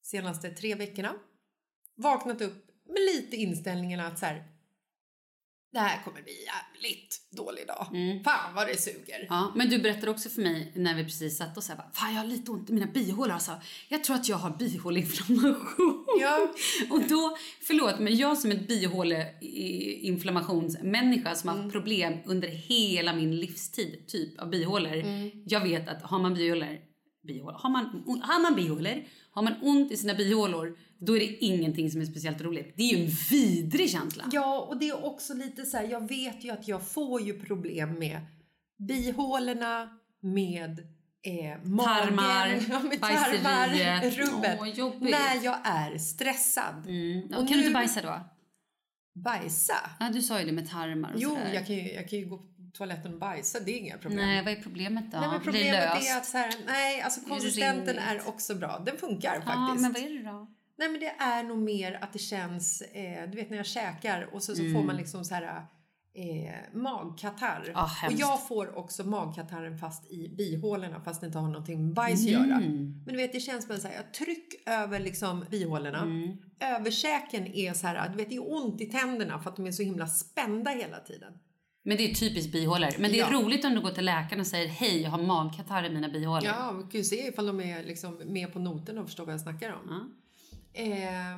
[0.03, 1.13] senaste tre veckorna
[1.99, 4.43] vaknat upp med lite inställningen att så här.
[5.71, 7.87] Det här kommer bli jävligt dålig dag.
[8.25, 9.25] Fan vad det suger.
[9.29, 12.21] Ja, men du berättade också för mig när vi precis satt och bara, fan jag
[12.21, 13.51] har lite ont i mina bihålor alltså.
[13.89, 16.05] Jag tror att jag har bihåleinflammation.
[16.21, 16.53] Ja.
[16.89, 23.35] och då, förlåt men jag som ett bihåleinflammationsmänniska som har haft problem under hela min
[23.35, 25.03] livstid typ av bihålor.
[25.45, 26.77] Jag vet att har man bihålor,
[27.27, 31.45] bihålor har, man, har man bihålor, har man ont i sina bihålor då är det
[31.45, 32.73] ingenting som är speciellt roligt.
[32.77, 34.23] Det är ju en vidrig känsla.
[34.31, 37.39] Ja, och det är också lite så här, jag vet ju att jag får ju
[37.39, 38.19] problem med
[38.87, 39.89] bihålorna,
[40.21, 40.79] med
[41.25, 44.57] eh, magen, Tarmar, ja, med tarmar, rubbet.
[44.61, 45.11] Åh, jobbigt.
[45.11, 46.85] när jag är stressad.
[46.87, 47.23] Mm.
[47.23, 48.19] Och kan nu- du inte bajsa då?
[49.23, 49.73] Bajsa?
[49.99, 51.53] Ja, du sa ju det med tarmar och Jo, sådär.
[51.53, 54.19] jag kan, ju, jag kan ju gå på toaletten och bajsa, det är inga problem.
[54.27, 55.19] Nej, vad är problemet då?
[55.19, 56.09] Nej, men problemet löst?
[56.09, 58.79] är att så här, nej, alltså konsistenten är också bra.
[58.85, 59.81] Den funkar Ja, faktiskt.
[59.81, 60.47] men vad är det då?
[60.79, 64.29] Nej men det är nog mer att det känns, eh, du vet när jag käkar
[64.33, 65.65] och så, så får man liksom så här
[66.13, 67.61] eh, magkatarr.
[67.63, 67.75] Mm.
[67.75, 71.93] Ah, och jag får också magkatarren fast i bihålorna fast det inte har någonting med
[71.93, 72.55] bajs att göra.
[72.55, 73.03] Mm.
[73.05, 76.01] Men du vet det känns som här, tryck över liksom bihålorna.
[76.01, 76.37] Mm.
[76.59, 79.71] Överkäken är så här, du vet det är ont i tänderna för att de är
[79.71, 81.33] så himla spända hela tiden.
[81.83, 82.89] Men det är typiskt bihålor.
[82.99, 83.39] Men det är Ja.
[83.39, 86.45] roligt om du går till läkaren och säger hej, jag har magkatarr i mina bihålor.
[86.45, 89.33] Ja, vi kan ju se ifall de är liksom med på noten och förstår vad
[89.33, 89.87] jag snackar om.
[89.89, 89.99] Ja.
[90.79, 91.37] Eh,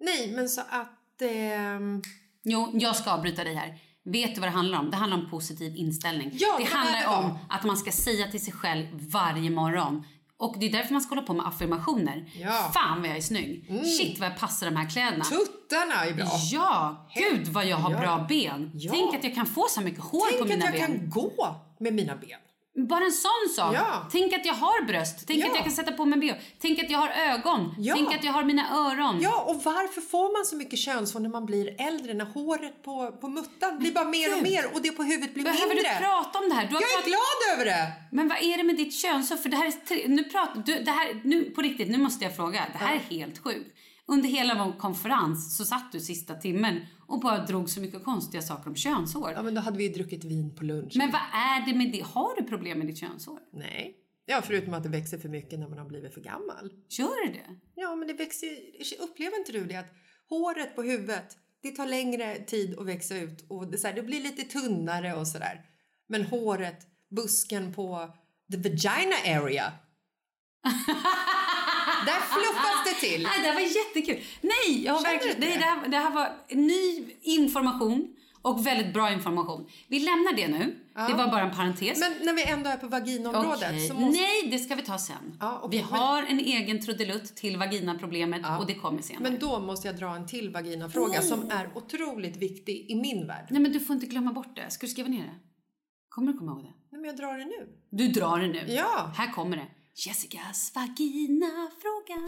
[0.00, 1.22] nej, men så att...
[1.22, 2.02] ehm,
[2.44, 3.78] Jo, jag ska avbryta dig här.
[4.04, 4.90] Vet du vad det handlar om?
[4.90, 6.30] Det handlar om positiv inställning.
[6.32, 10.04] Ja, det handlar det om att man ska säga till sig själv varje morgon.
[10.36, 12.30] Och det är därför man ska hålla på med affirmationer.
[12.36, 12.70] Ja.
[12.74, 13.66] Fan vad jag är snygg.
[13.98, 15.24] Shit vad jag passar de här kläderna.
[15.24, 16.26] tuttarna är bra!
[16.52, 17.98] Ja, gud vad jag har Ja.
[18.00, 18.70] bra ben.
[18.74, 18.92] Ja.
[18.92, 20.86] Tänk att jag kan få så mycket hår Tänk på att mina jag ben.
[20.86, 22.38] kan gå med mina ben.
[22.86, 23.74] Bara en sån sak.
[23.74, 24.08] Ja.
[24.12, 25.24] Tänk att jag har bröst.
[25.26, 25.46] Tänk Ja.
[25.48, 26.32] att jag kan sätta på mig bh.
[26.58, 27.74] Tänk att jag har ögon.
[27.78, 27.94] Ja.
[27.94, 29.18] Tänk att jag har mina öron.
[29.20, 32.14] Ja, och varför får man så mycket könshår när man blir äldre?
[32.14, 35.44] När håret på, på muttan blir bara mer och mer och det på huvudet blir
[35.44, 35.92] Behöver mindre.
[35.98, 36.62] du prata om det här?
[36.70, 37.92] Jag är pratat- glad över det!
[38.12, 39.36] Men vad är det med ditt könshår?
[39.36, 42.36] För det här är nu pratar du, det här nu på riktigt, nu måste jag
[42.36, 42.64] fråga.
[42.72, 43.74] Det här är helt sjukt.
[44.06, 48.42] Under hela vår konferens så satt du sista timmen och bara drog så mycket konstiga
[48.42, 49.32] saker om könshår.
[49.32, 50.92] Ja, men då hade vi ju druckit vin på lunch.
[50.96, 52.00] Men vad är det med det?
[52.00, 53.40] Har du problem med ditt könshår?
[53.52, 53.96] Nej.
[54.26, 56.72] Ja, förutom att det växer för mycket när man har blivit för gammal.
[56.88, 57.60] Gör det det?
[57.74, 58.48] Ja, men det växer
[59.00, 59.94] Upplever inte du det att
[60.28, 64.02] håret på huvudet, det tar längre tid att växa ut och det, så här, det
[64.02, 65.64] blir lite tunnare och sådär.
[66.08, 68.10] Men håret, busken på
[68.52, 69.72] the vagina area.
[72.10, 73.22] där fluffas det till.
[73.22, 74.24] Nej, det här var jättekul.
[74.40, 75.64] Nej, jag har Känner verkligen, nej det?
[75.64, 79.66] här, det här var ny information Och väldigt bra information.
[79.88, 80.76] Vi lämnar det nu.
[81.08, 82.00] Det var bara en parentes.
[82.00, 83.88] Men när vi ändå är på vaginaområdet Okej.
[83.88, 84.20] så måste...
[84.20, 85.36] Nej, det ska vi ta sen.
[85.40, 89.22] Ja, okej, vi men- har en egen trudelutt till vaginaproblemet och det kommer senare.
[89.30, 93.46] Men då måste jag dra en till vaginafråga som är otroligt viktig i min värld.
[93.50, 94.70] Nej, men du får inte glömma bort det.
[94.70, 95.34] Ska du skriva ner det?
[96.08, 96.72] Kommer du komma ihåg det?
[96.90, 97.68] Nej, men jag drar det nu.
[97.90, 98.64] Du drar det nu.
[98.68, 99.12] Ja.
[99.16, 99.66] Här kommer det.
[100.06, 102.24] Jessicas vaginafråga.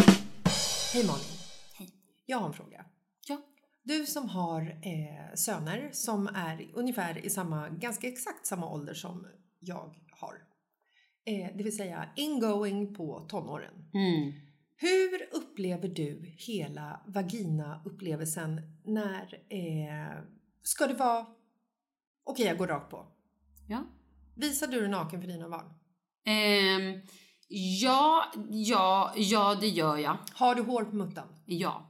[0.92, 1.38] Hej Malin.
[1.74, 1.88] Hej.
[2.26, 2.84] Jag har en fråga.
[3.28, 3.42] Ja.
[3.82, 9.26] Du som har eh, söner som är ungefär i samma, ganska exakt samma ålder som
[9.60, 10.34] jag har.
[11.24, 13.90] Eh, det vill säga ingoing på tonåren.
[13.94, 14.32] Mm.
[14.76, 19.34] Hur upplever du hela vagina-upplevelsen när...
[19.48, 20.22] Eh,
[20.62, 21.26] ska det vara...
[22.24, 23.06] Okej, jag går rakt på.
[23.68, 23.84] Ja.
[24.36, 25.74] Visar du dig naken för dina barn?
[26.24, 27.00] Ehm,
[27.52, 30.16] ja, ja, ja, det gör jag.
[30.32, 31.26] Har du hår på muttan?
[31.46, 31.86] Ja,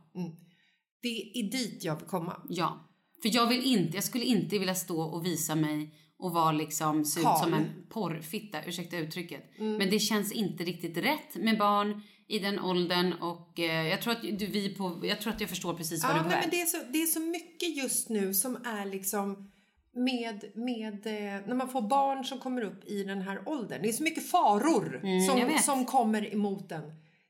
[1.03, 2.37] Det är dit jag vill komma.
[2.49, 2.87] ja.
[3.23, 7.05] För jag vill inte, jag skulle inte vilja stå och visa mig och vara liksom,
[7.05, 7.39] se ut Kal.
[7.39, 9.59] som en porrfitta, ursäkta uttrycket.
[9.59, 9.77] Mm.
[9.77, 14.13] Men det känns inte riktigt rätt med barn i den åldern och eh, jag tror
[14.13, 16.51] att du, vi på, jag tror att jag förstår precis vad Ja, du är men
[16.51, 19.51] det, är så, det är så mycket just nu som är liksom
[19.95, 23.83] med, med eh, när man får barn som kommer upp i den här åldern.
[23.83, 26.83] Det är så mycket faror Mm, som, som kommer emot den.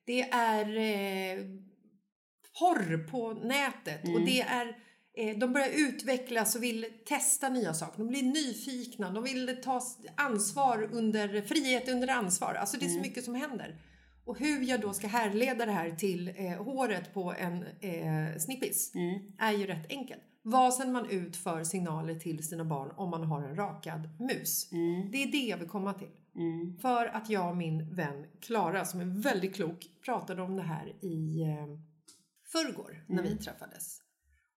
[0.05, 1.45] Det är eh,
[2.59, 4.15] porr på nätet Mm.
[4.17, 4.67] och det är
[5.17, 7.99] eh, de börjar utvecklas och vill testa nya saker.
[7.99, 9.11] De blir nyfikna.
[9.11, 9.81] De vill ta
[10.17, 12.55] ansvar under frihet under ansvar.
[12.55, 13.03] Alltså det är så Mm.
[13.09, 13.77] mycket som händer.
[14.25, 18.93] Och hur jag då ska härleda det här till eh, håret på en eh, snippis
[18.95, 19.21] Mm.
[19.39, 20.21] är ju rätt enkelt.
[20.43, 24.73] Vad sänder man ut för signaler till sina barn om man har en rakad mus?
[24.73, 25.11] Mm.
[25.11, 26.09] Det är det jag vill komma till.
[26.81, 31.05] För att jag och min vän Klara, som är väldigt klok, pratade om det här
[31.05, 31.67] i eh,
[32.53, 33.33] förrgår när Mm.
[33.33, 34.01] vi träffades.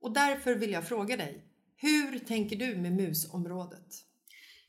[0.02, 3.88] Och därför vill jag fråga dig, hur tänker du med musområdet?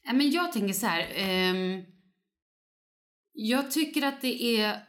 [0.04, 1.06] Ja, men jag tänker så här.
[1.14, 1.82] ehm,
[3.32, 4.88] jag tycker att det är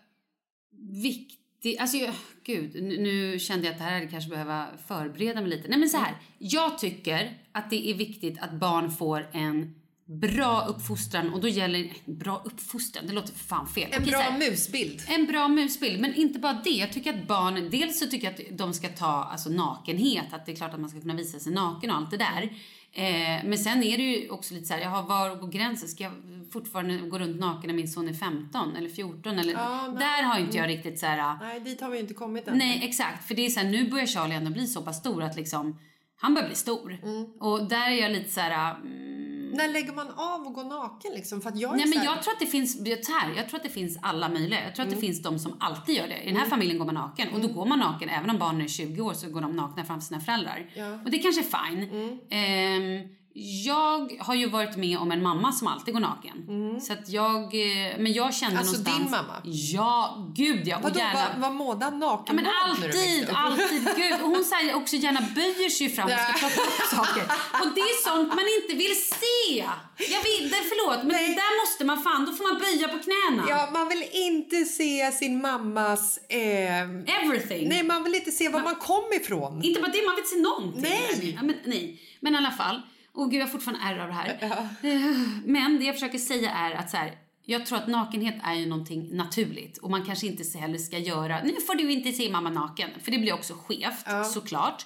[1.04, 1.45] viktigt.
[1.80, 2.14] Alltså, jag,
[2.44, 5.68] gud, nu, kände jag att det här hade kanske behöva förbereda mig lite.
[5.68, 6.16] Nej, men så här.
[6.38, 11.94] Jag tycker att det är viktigt att barn får en bra uppfostran och då gäller
[12.06, 13.08] bra uppfostran.
[13.08, 13.90] Det låter fan fel.
[13.92, 14.40] En Okej, bra här.
[14.40, 15.02] musbild.
[15.08, 16.70] En bra musbild, men inte bara det.
[16.70, 20.46] Jag tycker att barn, dels så tycker jag att de ska ta alltså, nakenhet, att
[20.46, 22.54] det är klart att man ska kunna visa sig naken och allt det där.
[22.98, 25.90] Eh, men sen är det ju också lite så här, jaha, var går gränsen?
[25.90, 26.14] Ska jag
[26.54, 29.40] fortfarande gå runt naken när min son är 15 eller 14?
[29.40, 32.48] Eller, Ja, där har inte jag riktigt så här, Nej, dit har vi inte kommit
[32.48, 32.58] än.
[32.58, 35.24] nej exakt, för det är så här, nu börjar Charlie ändå bli så pass stor
[35.24, 35.80] att liksom,
[36.18, 36.98] han börjar bli stor.
[37.04, 37.26] Mm.
[37.40, 41.12] Och där är jag lite så här, mm, När lägger man av och går naken
[41.14, 41.42] liksom?
[41.42, 43.64] För att jag Nej men jag tror att det finns, så här, jag tror att
[43.64, 44.64] det finns alla möjliga.
[44.64, 46.24] Jag tror att det finns de som alltid gör det.
[46.24, 48.62] I den här familjen går man naken och då går man naken även om barnen
[48.62, 50.70] är 20 år så går de nakna framför sina föräldrar.
[50.76, 50.94] Ja.
[50.94, 52.20] Och det kanske är fine.
[52.30, 56.38] Ehm, jag har ju varit med om en mamma som alltid går naken.
[56.82, 58.98] Så att jag, eh, men jag kände Alltså någonstans...
[58.98, 59.42] din mamma?
[59.44, 60.80] Ja, gud ja.
[60.84, 61.28] Vadå, gärna...
[61.34, 63.90] var, var Måda naken Ja, men alltid, alltid.
[63.96, 64.14] Gud.
[64.24, 67.24] Och hon säger också gärna böjer sig fram och ska plocka upp saker.
[67.62, 69.66] Och det är sånt man inte vill se.
[70.14, 71.36] Jag vill, det, förlåt, men Nej.
[71.36, 73.46] där måste man fan, då får man böja på knäna.
[73.50, 76.18] Ja, man vill inte se sin mammas...
[76.18, 76.82] Eh,
[77.24, 77.70] Everything.
[77.70, 79.64] nej, man vill inte se var man kom ifrån.
[79.64, 80.82] Inte bara det, man vill inte se någonting.
[80.82, 81.40] Nej.
[81.42, 82.02] Men, nej.
[82.20, 82.82] men i alla fall.
[83.16, 84.40] Och gud, jag har fortfarande ärr av det här.
[84.84, 88.54] Eh, Men det jag försöker säga är att så här, jag tror att nakenhet är
[88.54, 92.12] ju någonting naturligt och man kanske inte så heller ska göra, nu får du inte
[92.12, 94.86] se mamma naken, för det blir också skevt såklart.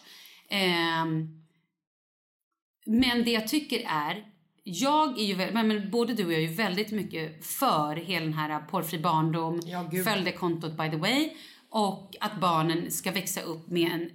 [0.49, 1.27] Ehm,
[2.85, 4.23] men det jag tycker är,
[4.63, 8.33] jag är ju, men både du och jag är ju väldigt mycket för hela den
[8.33, 10.05] här porrfri barndom, Ja, gud.
[10.05, 11.29] följde kontot by the way,
[11.69, 14.09] och att barnen ska växa upp med en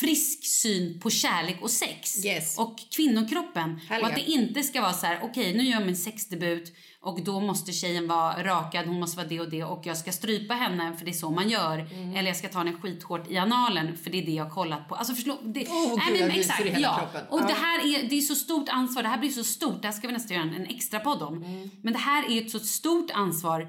[0.00, 2.58] frisk syn på kärlek och sex Yes.
[2.58, 3.80] och kvinnokroppen.
[3.88, 4.06] Härliga.
[4.06, 6.72] Och att det inte ska vara så här: okej nu gör jag min sexdebut
[7.02, 10.12] och då måste tjejen vara rakad, hon måste vara det och det och jag ska
[10.12, 11.78] strypa henne för det är så man gör.
[11.78, 12.16] Mm.
[12.16, 14.88] Eller jag ska ta henne skithårt i analen för det är det jag har kollat
[14.88, 14.94] på.
[14.94, 17.22] Alltså förstå, det, Åh, gud, jag ryser i hela kroppen.
[17.30, 17.46] Och Ja.
[17.46, 19.92] det här är, det är så stort ansvar, det här blir så stort, det här
[19.92, 21.36] ska vi nästan göra en, en extra podd om.
[21.44, 21.70] Mm.
[21.82, 23.66] Men det här är ett så stort ansvar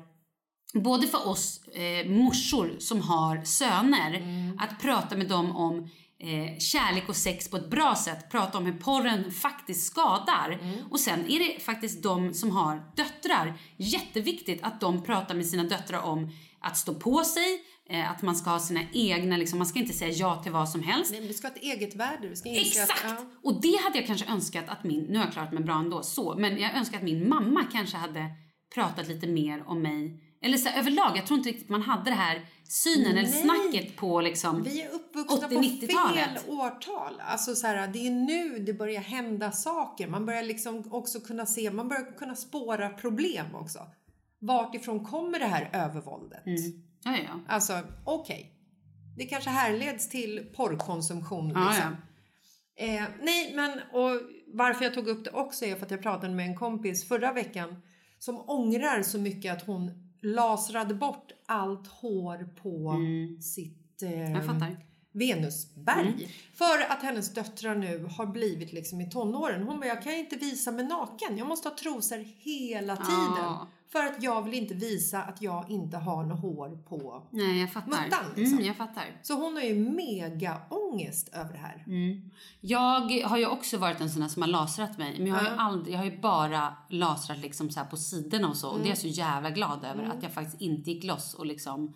[0.74, 4.60] både för oss eh, morsor som har söner, Mm.
[4.60, 5.90] att prata med dem om
[6.22, 10.60] eh, kärlek och sex på ett bra sätt, prata om hur porren faktiskt skadar.
[10.62, 10.76] Mm.
[10.92, 15.64] Och sen är det faktiskt de som har döttrar, jätteviktigt att de pratar med sina
[15.64, 17.60] döttrar om att stå på sig,
[17.90, 20.70] eh, att man ska ha sina egna, liksom, man ska inte säga ja till vad
[20.70, 21.12] som helst.
[21.12, 22.28] Nej, vi ska ha ett eget värde.
[22.28, 23.06] Vi ska Exakt!
[23.06, 23.26] Att, ja.
[23.44, 26.04] Och det hade jag kanske önskat att min, nu har jag klarat mig bra ändå
[26.04, 28.26] så, men jag önskar att min mamma kanske hade
[28.76, 32.10] pratat lite mer om mig Eller så här, överlag, jag tror inte riktigt man hade
[32.10, 33.44] det här synen eller Nej.
[33.44, 36.16] snacket på liksom Vi är uppvuxna 80 på 90-talet.
[36.16, 37.22] fel årtal.
[37.28, 40.08] Alltså så här, det är nu det börjar hända saker.
[40.08, 43.80] Man börjar liksom också kunna se, man börjar kunna spåra problem också.
[44.40, 46.42] Vart ifrån kommer det här övervåldet?
[46.46, 47.40] Ja, ja, ja.
[47.48, 48.52] Alltså, okej.
[49.18, 51.52] Det kanske härleds till porrkonsumtion.
[51.56, 51.96] Ja, Liksom.
[52.76, 54.22] Eh, nej, men och
[54.54, 57.34] varför jag tog upp det också är för att jag pratade med en kompis förra
[57.34, 57.76] veckan
[58.20, 62.96] som ångrar så mycket att hon lasrade bort allt hår på
[63.42, 64.34] sitt eh, Mm.
[64.34, 64.78] Jag fattar.
[65.12, 66.08] Venusberg.
[66.08, 66.30] Mm.
[66.54, 69.64] För att hennes döttrar nu har blivit liksom i tonåren.
[69.64, 71.38] Hon bara, jag kan inte visa mig naken.
[71.38, 73.36] Jag måste ha trosor hela tiden.
[73.38, 73.68] Ja.
[73.92, 77.74] För att jag vill inte visa att jag inte har något hår på Nej, jag
[77.74, 77.90] fattar.
[77.90, 78.58] Muttan, liksom.
[78.58, 79.04] mm, jag fattar.
[79.24, 81.84] så hon har ju mega ångest över det här.
[81.88, 82.32] Mm.
[82.62, 85.16] Jag har ju också varit en sån här som har lasrat mig.
[85.18, 88.58] Men jag har, ju, aldrig, jag har ju bara lasrat liksom så på sidorna och
[88.58, 88.70] så.
[88.70, 90.04] Och det är jag så jävla glad över.
[90.04, 91.94] Att jag faktiskt inte gick loss och liksom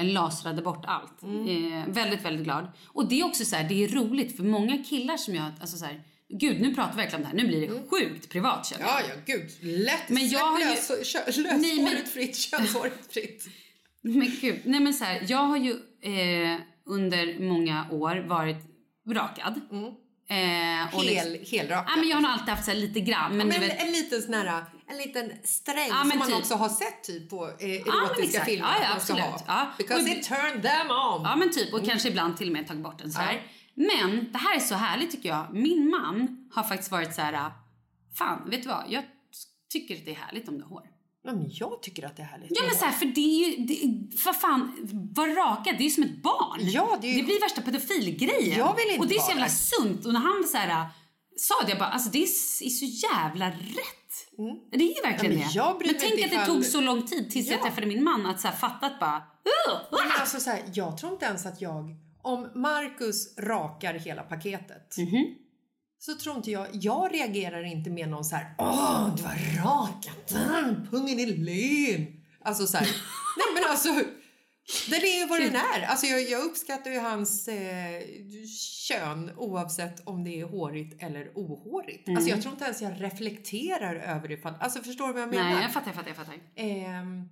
[0.00, 1.22] lasrade bort allt.
[1.22, 2.66] Eh, väldigt, väldigt glad.
[2.86, 5.76] Och det är också så här, det är roligt för många killar som jag, alltså
[5.76, 8.66] så här, gud nu pratar vi verkligen om det här, nu blir det sjukt privat
[8.66, 9.00] känner jag.
[9.00, 9.50] Ja, ja, gud.
[9.84, 10.08] Lätt.
[10.08, 10.88] Men jag har ju- lös,
[11.38, 13.48] löshåret men- fritt, könshåret fritt.
[14.02, 15.70] Men gud, nej men så här, jag har ju
[16.02, 18.56] eh, under många år varit
[19.08, 19.60] rakad.
[20.30, 21.84] Eh, och liksom, Hel, helrak.
[21.88, 23.36] ja, men jag har nog alltid haft så lite grann.
[23.36, 26.28] Men, Men du vet, en liten sån här, en liten sträng Ja, men som man
[26.28, 26.36] typ.
[26.38, 28.44] också har sett typ på eh, men erotiska exakt.
[28.44, 28.68] filmer.
[28.68, 29.22] Ja, ja, absolut.
[29.24, 29.42] Ha.
[29.46, 29.66] Ja.
[29.78, 31.22] Because Och- it turned them on.
[31.24, 33.42] Ja men typ och kanske ibland till och med tagit bort den så här.
[33.74, 35.46] Men det här är så härligt tycker jag.
[35.54, 37.50] Min man har faktiskt varit så här.
[38.18, 38.84] Fan, vet du vad?
[38.88, 39.04] Jag
[39.72, 40.82] tycker att det är härligt om du har hår.
[41.22, 42.48] Ja, men jag tycker att det är härligt.
[42.50, 44.76] Ja men så här, för det är ju, det, vad fan,
[45.14, 46.58] var raka, det är ju som ett barn.
[46.60, 48.58] Ja, det ju- blir värsta pedofilgrejen.
[48.58, 49.50] Jag vill inte Och det är så jävla det.
[49.50, 50.06] sunt.
[50.06, 50.86] Och när han så här,
[51.36, 52.26] sa det, jag bara, alltså det är,
[52.70, 53.96] så jävla rätt.
[54.70, 55.38] Det är ju verkligen Mm.
[55.38, 55.54] Ja, men det.
[55.54, 57.62] jag bryr men tänk att det tog så lång tid tills jag Ja.
[57.64, 60.62] träffade min man att så här, fatta att bara, "Ugh, Nej, men alltså så här,
[60.74, 61.96] jag tror inte ens att jag...
[62.22, 65.24] Om Marcus rakar hela paketet Mhm.
[66.00, 66.66] Så tror inte jag...
[66.72, 70.88] Jag reagerar inte med någon så här Åh, du har rakat den!
[70.90, 72.06] Pungen är len!
[72.44, 72.86] Alltså så här...
[73.36, 73.88] nej men alltså...
[74.90, 75.86] Den är ju vad den är.
[75.86, 78.02] Alltså jag, jag uppskattar ju hans eh,
[78.88, 82.08] kön oavsett om det är hårigt eller ohårigt.
[82.08, 82.16] Mm.
[82.16, 84.54] Alltså jag tror inte ens jag reflekterar över ifall...
[84.60, 85.50] Alltså förstår du vad jag menar?
[85.50, 86.34] Nej, jag fattar, jag fattar, jag fattar.
[86.56, 87.28] Ehm,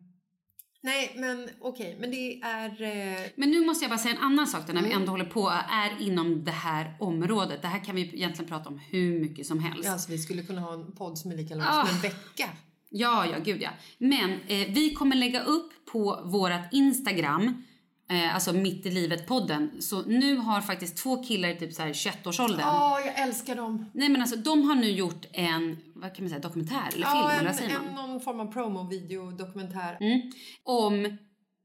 [0.80, 2.82] nej, men okej, men det är...
[2.82, 5.00] Eh, Men nu måste jag bara säga en annan sak då, när vi Mm.
[5.00, 7.62] ändå håller på är inom det här området.
[7.62, 9.88] Det här kan vi egentligen prata om hur mycket som helst.
[9.88, 11.86] alltså, vi skulle kunna ha en podd som är lika lång Ah.
[11.86, 12.48] som en vecka.
[12.90, 13.70] Ja, ja, gud ja.
[13.98, 17.62] Men eh, vi kommer lägga upp på vårat Instagram,
[18.10, 19.80] eh, alltså Mitt i livet-podden.
[19.80, 22.60] Så nu har faktiskt två killar i typ så här 21-årsåldern.
[22.60, 23.90] Ja, jag älskar dem.
[23.94, 27.02] Nej men alltså de har nu gjort en, vad kan man säga, dokumentär eller film
[27.02, 27.94] Ja, eller en, vad säger man?
[28.08, 29.96] någon form av promo-video, dokumentär.
[30.00, 30.20] Mm.
[30.62, 31.18] Om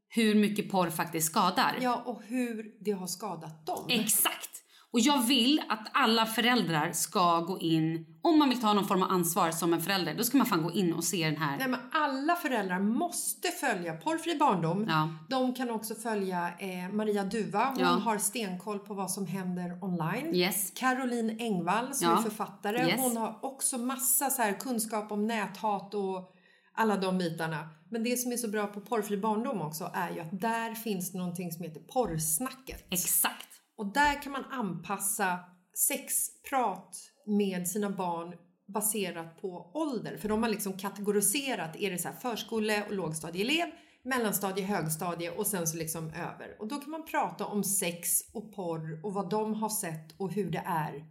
[0.08, 1.78] hur mycket porr faktiskt skadar.
[1.82, 3.86] Ja, och hur det har skadat dem.
[3.90, 4.50] Exakt!
[4.94, 9.04] Och jag vill att alla föräldrar ska gå in, om man vill ta någon form
[9.04, 11.58] av ansvar som en förälder, då ska man fan gå in och se den här.
[11.58, 14.86] Nej, men alla föräldrar måste följa Porrfri barndom.
[14.90, 15.10] Ja.
[15.30, 17.66] De kan också följa eh, Maria Duva.
[17.70, 17.88] Hon Ja.
[17.88, 20.36] har stenkoll på vad som händer online.
[20.36, 20.72] Yes.
[20.76, 22.18] Caroline Engvall som Ja.
[22.18, 22.88] är författare.
[22.90, 23.02] Yes.
[23.02, 26.32] Hon har också massa så här kunskap om näthat och
[26.76, 27.70] alla de bitarna.
[27.92, 31.14] Men det som är så bra på Porrfri barndom också är ju att där finns
[31.14, 32.86] någonting som heter porrsnacket.
[32.90, 33.48] Exakt.
[33.78, 35.40] Och där kan man anpassa
[35.88, 36.96] sexprat
[37.26, 38.34] med sina barn
[38.74, 40.18] baserat på ålder.
[40.18, 43.70] För de har liksom kategoriserat, är det så här förskole och lågstadieelev,
[44.04, 46.56] mellanstadie, högstadie och sen så liksom över.
[46.60, 50.32] Och då kan man prata om sex och porr och vad de har sett och
[50.34, 51.06] hur det är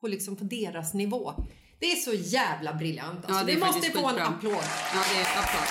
[0.00, 1.32] på liksom på deras nivå.
[1.80, 3.24] Det är så jävla briljant.
[3.24, 4.64] Alltså, Ja, det vi måste få en applåd.
[4.94, 5.68] Ja, det är applåd.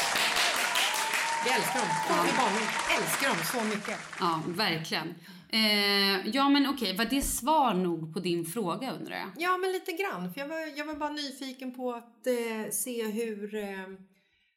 [1.45, 1.89] Vi älskar dem.
[2.07, 2.67] Porrfri barndom.
[2.97, 3.99] Älskar dem så mycket.
[4.19, 5.15] Ja, verkligen.
[5.51, 9.29] Eh, ja, men okej, var det svar nog på din fråga undrar jag?
[9.37, 10.33] Ja, men lite grann.
[10.33, 13.55] För jag var, jag var bara nyfiken på att eh, se hur...
[13.55, 13.63] Eh,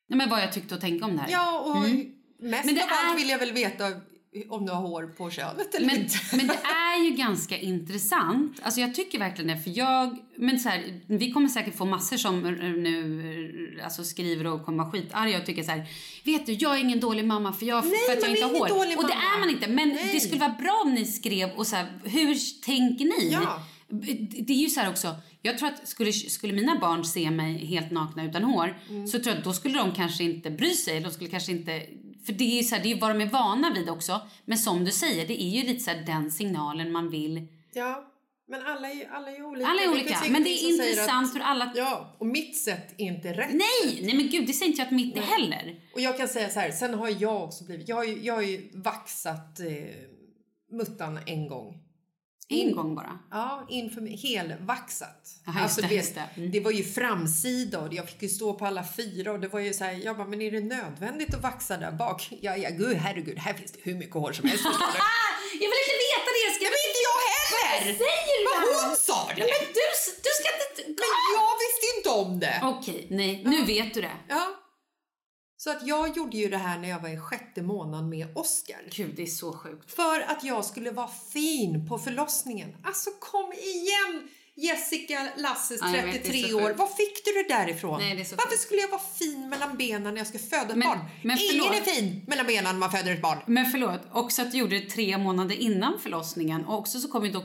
[0.09, 1.31] Nej, men vad jag tyckte och tänkte om det här.
[1.33, 1.95] ja, och mest
[2.43, 2.67] Mm.
[2.67, 3.85] Men det av allt är- vill jag väl veta
[4.49, 6.19] om du har hår på könet eller Men, inte.
[6.37, 8.61] men det är ju ganska intressant.
[8.63, 9.63] Alltså jag tycker verkligen det.
[9.63, 14.65] För jag, men så här, vi kommer säkert få massor som nu alltså skriver och
[14.65, 15.87] kommer vara skitarga och tycker så här.
[16.25, 18.53] Vet du, jag är ingen dålig mamma för, jag, Nej, för att jag inte har
[18.69, 18.79] hår.
[18.79, 19.13] Och det mamma.
[19.37, 19.69] är man inte.
[19.69, 20.11] Men Nej.
[20.13, 23.33] det skulle vara bra om ni skrev och så här, hur tänker ni?
[23.33, 23.63] Ja.
[24.47, 25.15] Det är ju så här också.
[25.43, 29.07] Jag tror att skulle, skulle mina barn se mig helt nakna utan hår Mm.
[29.07, 31.01] så tror jag att då skulle de kanske inte bry sig.
[31.01, 31.83] De skulle kanske inte...
[32.27, 34.21] För det är ju så här, det är vad de är vana vid också.
[34.45, 37.47] Men som du säger, det är ju lite så här den signalen man vill.
[37.75, 38.09] Ja,
[38.49, 39.67] Men alla är alla är olika.
[39.67, 41.73] Alla är Det olika, finns men det är intressant att, hur alla...
[41.75, 43.51] Ja, och mitt sätt är inte rätt.
[43.53, 45.81] Nej, nej men gud, det säger inte jag att mitt är heller.
[45.95, 48.35] Och jag kan säga så här, sen har jag också blivit, jag har ju, jag
[48.35, 49.67] har ju vaxat eh,
[50.71, 51.79] muttan en gång.
[52.53, 53.19] En gång bara.
[53.31, 55.29] Ja, inför helvaxat.
[55.47, 56.29] Jaha, just det.
[56.37, 56.51] Mm.
[56.51, 59.61] det var ju framsida och jag fick ju stå på alla fyra och det var
[59.61, 62.29] ju så här, jag bara, men är det nödvändigt att vaxa där bak?
[62.41, 64.65] Ja, ja, gud, herregud, här finns det hur mycket hår som helst.
[65.53, 66.43] Jag vill inte veta det!
[66.47, 66.65] Jag ska...
[66.75, 67.63] Men inte jag heller!
[67.87, 68.75] Vad säger du?
[68.75, 69.43] Vad hon sa det!
[69.53, 69.85] Men du,
[70.27, 70.83] du ska inte...
[71.03, 72.61] Men jag visste inte om det!
[72.63, 74.17] Okej, nej, nu vet du det.
[74.29, 74.62] Ja.
[75.65, 78.81] Så att jag gjorde ju det här när jag var i sjätte månaden med Oscar.
[78.91, 79.93] Gud, det är så sjukt.
[79.93, 82.77] För att jag skulle vara fin på förlossningen.
[82.83, 84.29] Alltså kom igen!
[84.57, 86.71] Jessica Lasses Ja, jag vet, det är 33 så år.
[86.71, 88.01] Var fick du det därifrån?
[88.01, 90.89] Nej, det Varför skulle jag vara fin mellan benen när jag ska föda ett Men-
[90.89, 90.99] barn?
[91.23, 93.39] men Ingen är fin mellan benen när man föder ett barn.
[93.47, 97.25] Men förlåt, också att du gjorde det tre månader innan förlossningen och också så kom
[97.27, 97.45] ju dock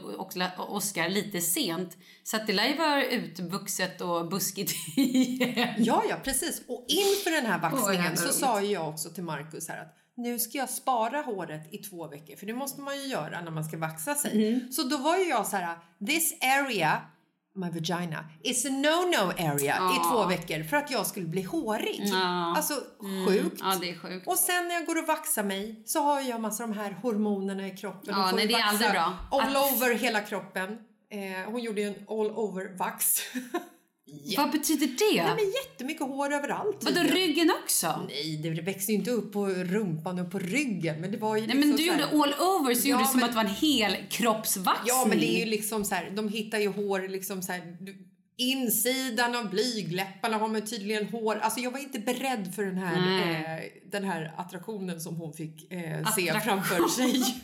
[0.57, 1.97] Oscar lite sent.
[2.23, 5.73] Så att det lär ju vara utvuxet och buskigt igen.
[5.77, 6.61] Ja, ja, precis.
[6.67, 9.93] Och inför den här vaxningen jävla så sa ju jag också till Markus här att
[10.17, 13.51] nu ska jag spara håret i två veckor, för det måste man ju göra när
[13.51, 14.47] man ska vaxa sig.
[14.49, 14.71] Mm.
[14.71, 17.01] Så då var ju jag så här, this area,
[17.55, 22.01] my vagina, is a no-no area i två veckor för att jag skulle bli hårig.
[22.03, 22.53] Ja.
[22.57, 22.73] Alltså
[23.27, 23.59] sjukt.
[23.63, 24.27] Ja, det är sjukt.
[24.27, 26.91] Och sen när jag går och vaxar mig så har jag massor av de här
[26.91, 28.13] hormonerna i kroppen.
[28.17, 29.13] Ja, och nej, det är aldrig bra.
[29.31, 30.77] All Att- over hela kroppen.
[31.09, 33.19] Eh, hon gjorde ju en all over vax.
[34.37, 35.23] Vad betyder det?
[35.23, 36.83] Nej, men jättemycket hår överallt.
[36.83, 38.05] Vadå, ryggen också?
[38.09, 41.01] Nej, det växte ju inte upp på rumpan och på ryggen.
[41.01, 42.91] Men det var ju Nej, liksom men du så här- gjorde all over så Ja,
[42.91, 44.87] gjorde det som men- att det var en hel kroppsvaxning.
[44.87, 47.77] Ja, men det är ju liksom så här, de hittar ju hår liksom så här,
[48.37, 51.35] insidan av blygläpparna har man tydligen hår.
[51.35, 52.95] Alltså jag var inte beredd för den här,
[53.57, 55.79] eh, den här attraktionen som hon fick eh,
[56.15, 56.63] se Attraktion.
[56.63, 57.23] framför sig.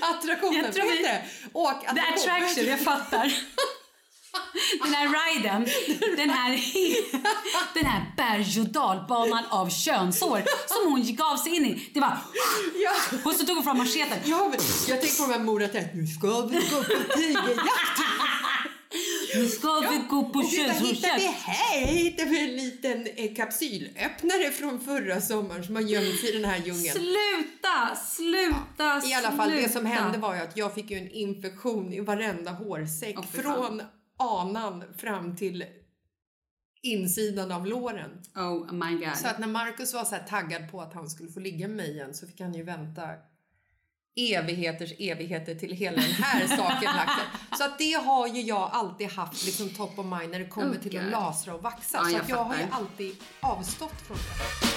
[0.00, 1.22] attraktionen, Jag tror vi- heter det?
[1.52, 3.32] Åk, The attraction, jag fattar.
[4.82, 5.66] Den här riden,
[6.16, 6.60] den här,
[7.74, 11.90] den här berg och dalbanan av könshår som hon gav sig in i.
[11.94, 12.18] Det var...
[12.74, 13.18] Ja.
[13.24, 14.18] Och så tog hon fram macheten.
[14.24, 14.58] Ja, men
[14.88, 15.94] jag tänker på de här moratätt.
[15.94, 18.00] Nu ska vi gå på tigerjakt.
[19.36, 21.86] Nu ska vi gå på vad hittar vi här?
[21.86, 26.44] Hittar vi en liten eh, kapsylöppnare från förra sommaren som har gömt sig i den
[26.44, 26.92] här djungeln.
[26.92, 29.86] Sluta, sluta, I alla fall, det som sluta.
[29.86, 33.14] hände var ju att jag fick ju en infektion i varenda hårsäck.
[33.14, 33.24] Fan.
[33.42, 33.82] från
[34.16, 35.64] anan fram till
[36.82, 38.22] insidan av låren.
[38.34, 39.16] Oh my god.
[39.16, 41.90] Så att när Marcus var så taggad på att han skulle få ligga med mig
[41.90, 43.08] igen så fick han ju vänta
[44.16, 47.20] evigheters evigheter till hela den här saken lagt.
[47.58, 50.76] Så att det har ju jag alltid haft liksom top of mind när det kommer
[50.76, 51.98] Oh, till att lasra och vaxa.
[51.98, 54.68] Ja, så jag att jag har ju alltid avstått från det.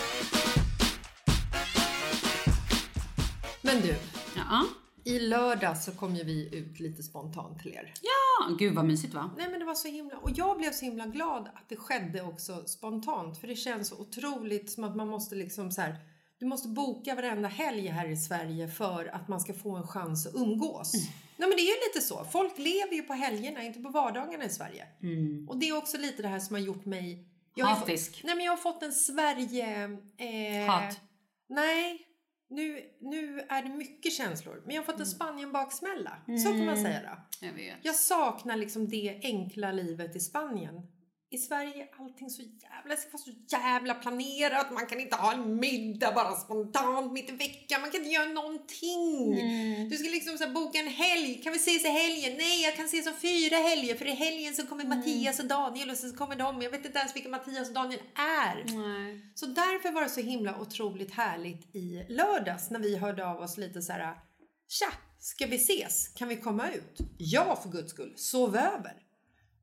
[3.61, 3.95] Men du,
[4.35, 4.65] Ja.
[5.08, 7.93] I lördag så kom ju vi ut lite spontant till er.
[8.01, 9.32] ja, gud vad mysigt va?
[9.38, 12.22] Nej men det var så himla, och jag blev så himla glad att det skedde
[12.22, 13.38] också spontant.
[13.39, 15.95] För det känns så otroligt som att man måste liksom så här,
[16.39, 20.28] du måste boka varenda helg här i Sverige för att man ska få en chans
[20.28, 20.93] att umgås.
[20.93, 21.08] Mm.
[21.38, 22.26] Nej men det är ju lite så.
[22.32, 24.86] Folk lever ju på helgerna, inte på vardagarna i Sverige.
[25.49, 27.28] Och det är också lite det här som har gjort mig...
[27.55, 27.97] Jag har ju fått- Mm.
[27.97, 28.22] Hatisk.
[28.24, 29.84] nej men jag har fått en Sverige...
[30.18, 30.99] Eh, Hat.
[31.49, 32.07] Nej,
[32.49, 34.61] nu, nu är det mycket känslor.
[34.65, 34.97] Men jag har Mm.
[34.97, 36.11] fått en Spanien-baksmälla.
[36.43, 37.01] Så kan man säga
[37.41, 37.47] då.
[37.47, 37.79] Jag.
[37.83, 40.81] Jag saknar liksom det enkla livet i Spanien.
[41.30, 44.71] I Sverige är allting så jävla, det ska vara så jävla planerat.
[44.71, 47.82] Man kan inte ha en middag bara spontant mitt i veckan.
[47.82, 49.36] Man kan inte göra någonting.
[49.89, 51.41] Du ska liksom så boka en helg.
[51.43, 52.38] Kan vi ses i helgen?
[52.38, 53.95] Nej, jag kan ses om fyra helger.
[53.95, 56.61] För i helgen så kommer Mattias och Daniel och så kommer de.
[56.61, 58.55] Jag vet inte ens vilka Mattias och Daniel är.
[58.55, 59.32] Nej.
[59.36, 63.57] Så därför var det så himla otroligt härligt i lördags när vi hörde av oss
[63.57, 64.15] lite så här.
[64.69, 66.07] Tja, ska vi ses?
[66.07, 66.97] Kan vi komma ut?
[67.17, 68.13] Ja, för guds skull.
[68.15, 69.07] Sov över.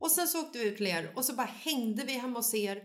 [0.05, 2.55] Och sen så åkte vi ut till er och så bara hängde vi hemma hos
[2.55, 2.79] er.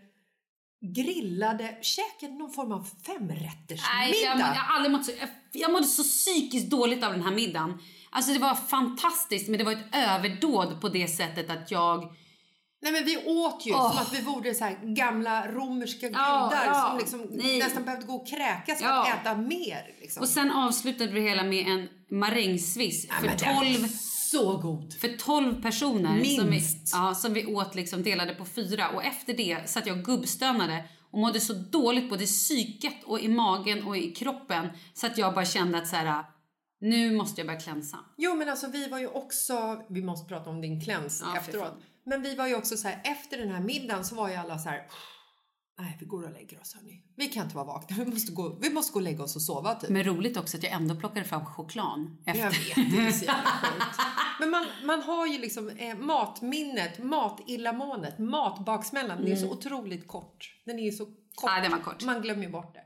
[0.95, 3.93] Grillade, käkade någon form av femrättersmiddag.
[3.93, 7.23] Nej, jag, jag har aldrig mått så, jag, jag mådde så psykiskt dåligt av den
[7.23, 7.79] här middagen.
[8.09, 12.15] Alltså det var fantastiskt men det var ett överdåd på det sättet att jag...
[12.81, 13.91] Nej men vi åt ju Åh.
[13.91, 16.87] som att vi vore så här gamla romerska gudar ja.
[16.89, 17.59] som liksom Nej.
[17.59, 19.95] nästan behövde gå och kräkas för att äta mer.
[20.01, 20.21] Liksom.
[20.21, 21.89] Och sen avslutade vi hela med en
[22.19, 23.87] marängsviss för men den var 12
[24.31, 24.93] Så god!
[24.93, 26.93] för 12 personer som vi, Minst.
[26.93, 30.85] ja, som vi åt liksom delade på fyra och efter det satt jag och gubbstönade
[31.11, 35.17] och mådde så dåligt både i psyket och i magen och i kroppen så att
[35.17, 36.23] jag bara kände att så här,
[36.81, 37.97] nu måste jag börja klänsa.
[38.17, 41.77] Jo men alltså vi var ju också, vi måste prata om din kläns Ja, efteråt.
[42.05, 44.57] Men vi var ju också så här, efter den här middagen så var ju alla
[44.57, 44.81] så här,
[45.79, 47.03] Nej, vi går och lägger oss hörni.
[47.15, 47.95] Vi kan inte vara vakna.
[48.03, 49.89] Vi måste gå, vi måste gå och lägga oss och sova typ.
[49.89, 52.43] Men roligt också att jag ändå plockade fram chokladen efter.
[52.43, 53.99] Jag vet, det är så jävla sjukt.
[54.39, 59.25] Men man, man har ju liksom eh, matminnet, matillamåendet, matbaksmällan.
[59.25, 60.61] Det är så otroligt kort.
[60.65, 61.15] Den är ju så kort.
[61.55, 62.03] Ja, den var kort.
[62.03, 62.83] Man glömmer ju bort det.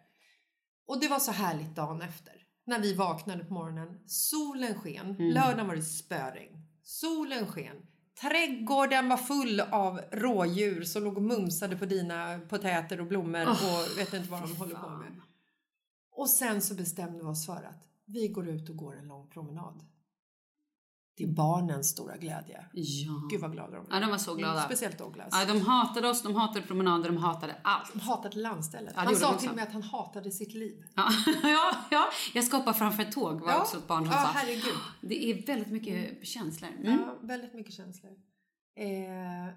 [0.87, 2.33] Och det var så härligt dagen efter.
[2.65, 3.99] När vi vaknade på morgonen.
[4.07, 5.05] Solen sken.
[5.09, 5.33] Mm.
[5.33, 6.57] Lördagen var det spöregn.
[6.83, 7.75] Solen sken.
[8.21, 13.97] Trädgården var full av rådjur som låg och mumsade på dina potäter och blommor och
[13.97, 15.21] vet inte vad de håller på med.
[16.11, 19.29] Och sen så bestämde vi oss för att vi går ut och går en lång
[19.29, 19.85] promenad.
[21.17, 22.65] Det är barnens stora glädje.
[22.73, 23.27] Ja.
[23.31, 24.53] Gud vad glada de Ja, de var så glada.
[24.53, 25.27] Mm, Speciellt Douglas.
[25.31, 27.93] Ja, de hatade oss, de hatade promenader, de hatade allt.
[27.93, 28.93] De hatade landstället.
[28.95, 30.83] Ja, han sa till och med att han hatade sitt liv.
[30.95, 31.09] Ja,
[31.43, 32.05] ja, ja.
[32.33, 33.61] jag ska hoppa framför ett tåg var Ja.
[33.61, 34.27] också ett barn som Ja, sa.
[34.33, 34.73] herregud.
[35.01, 36.69] Det är väldigt mycket känslor.
[36.69, 36.99] Mm.
[36.99, 38.11] Ja, väldigt mycket känslor.
[38.75, 38.85] Eh,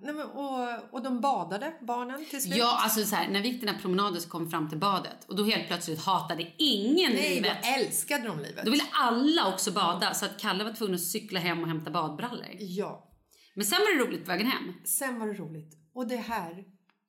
[0.03, 2.57] nej men, och, och de badade, barnen, till slut.
[2.57, 4.79] Ja, alltså så här, när vi gick den här promenaden så kom vi fram till
[4.79, 7.57] badet och då helt plötsligt hatade ingen Nej, livet.
[7.62, 8.64] då älskade de livet.
[8.64, 11.91] Då ville alla också bada så att Kalle var tvungen att cykla hem och hämta
[11.91, 12.47] badbrallor.
[12.59, 13.12] Ja.
[13.55, 14.73] Men sen var det roligt på vägen hem.
[14.85, 15.75] Sen var det roligt.
[15.95, 16.64] Och det här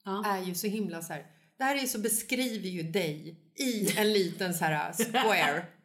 [0.06, 0.26] Ja.
[0.26, 1.24] är ju så himla så här.
[1.58, 5.66] Det här är så beskriver ju dig i en liten så här square.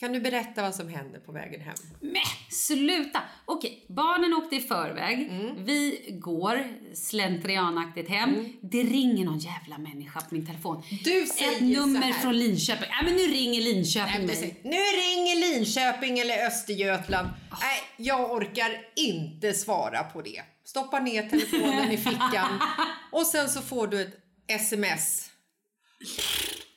[0.00, 1.74] Kan du berätta vad som hände på vägen hem?
[2.00, 3.22] Men sluta!
[3.44, 5.28] Okej, barnen åkte i förväg.
[5.30, 5.64] Mm.
[5.64, 8.52] Vi går slentrianaktigt hem.
[8.60, 10.82] Det ringer någon jävla människa på min telefon.
[11.04, 12.88] Du säger Ett nummer från Linköping.
[12.90, 14.54] Ja, men nu ringer Linköping Nej, precis.
[14.62, 17.28] Nu ringer Linköping eller Östergötland.
[17.50, 20.42] Nej, jag orkar inte svara på det.
[20.64, 22.60] Stoppa ner telefonen i fickan
[23.12, 24.14] och sen så får du ett
[24.46, 25.30] sms.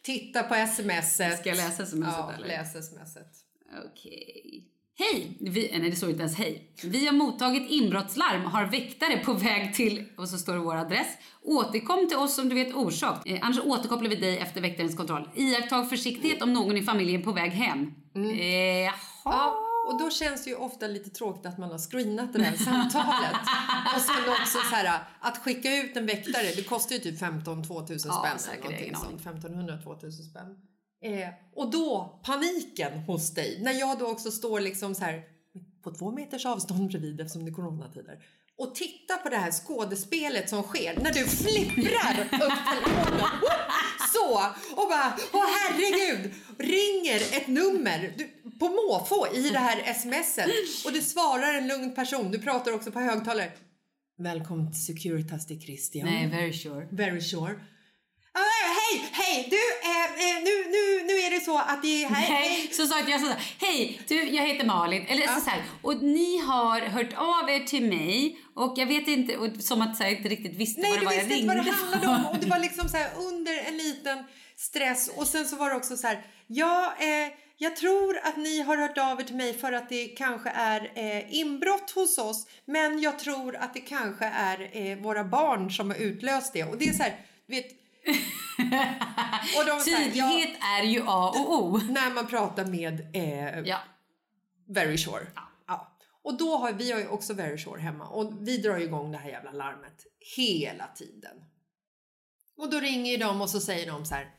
[0.04, 1.40] Titta på smset.
[1.40, 2.48] Ska jag läsa smset, Ja, eller?
[2.48, 3.28] läs smset.
[3.92, 4.70] Okej.
[5.00, 5.38] Hej!
[5.40, 6.72] Vi, nej, det står inte ens hej.
[6.84, 11.08] Vi har mottagit inbrottslarm har väktare på väg till, och så står det vår adress.
[11.42, 13.28] Återkom till oss om du vet orsak.
[13.28, 15.30] Eh, annars återkopplar vi dig efter väktarens kontroll.
[15.36, 17.94] Iakttag försiktighet om någon i familjen är på väg hem.
[18.16, 18.22] Eh,
[18.84, 18.94] jaha.
[19.26, 22.58] Ja, och då känns det ju ofta lite tråkigt att man har screenat det här
[22.58, 23.42] samtalet.
[23.96, 27.64] och sen också så här att skicka ut en väktare, det kostar ju typ 15
[27.64, 29.22] 2000 spänn Ja, eller säkert, ingen sånt.
[29.22, 30.58] 1500 2000 spänn.
[31.04, 35.24] Eh, och då paniken hos dig när jag då också står liksom så här
[35.84, 38.20] på två meters avstånd bredvid eftersom det är coronatider
[38.58, 43.30] och tittar på det här skådespelet som sker när du flipprar upp telefonen
[44.14, 44.36] så
[44.72, 48.28] och bara åh herregud ringer ett nummer du,
[48.60, 50.50] på måfå i det här smset
[50.86, 52.32] och det svarar en lugn person.
[52.32, 53.52] Du pratar också på högtalare.
[54.18, 56.06] Välkommen till Securitas, det är Christian.
[56.06, 56.88] Nej, very sure.
[56.92, 57.56] Very sure.
[58.94, 59.48] Hej, hej!
[59.50, 62.30] Du, eh, eh, nu, nu, nu är det så att det är här...
[62.30, 65.06] Nej, så sa jag så här, hej, du, jag heter Malin.
[65.08, 69.08] Eller så, så här, och ni har hört av er till mig och jag vet
[69.08, 71.40] inte, och som att jag inte riktigt visste Nej, vad det du var jag visste
[71.40, 72.32] inte ringde vad det handlade om.
[72.32, 74.24] Och det var liksom så här under en liten
[74.56, 75.12] stress.
[75.16, 78.78] Och sen så var det också så här, ja, eh, jag tror att ni har
[78.78, 82.48] hört av er till mig för att det kanske är eh, inbrott hos oss.
[82.66, 86.64] Men jag tror att det kanske är eh, våra barn som har utlöst det.
[86.64, 87.16] Och det är så här,
[87.48, 87.83] du vet...
[89.58, 91.78] och de, så här, ja, Tydlighet är ju A och O.
[91.90, 93.80] när man pratar med eh, Ja.
[94.68, 95.28] Very Sure.
[95.68, 95.98] Ja.
[96.24, 99.18] Och då har vi har ju också Very Sure hemma och vi drar igång det
[99.18, 101.36] här jävla larmet hela tiden.
[102.58, 104.32] Och då ringer ju de och så säger de så här.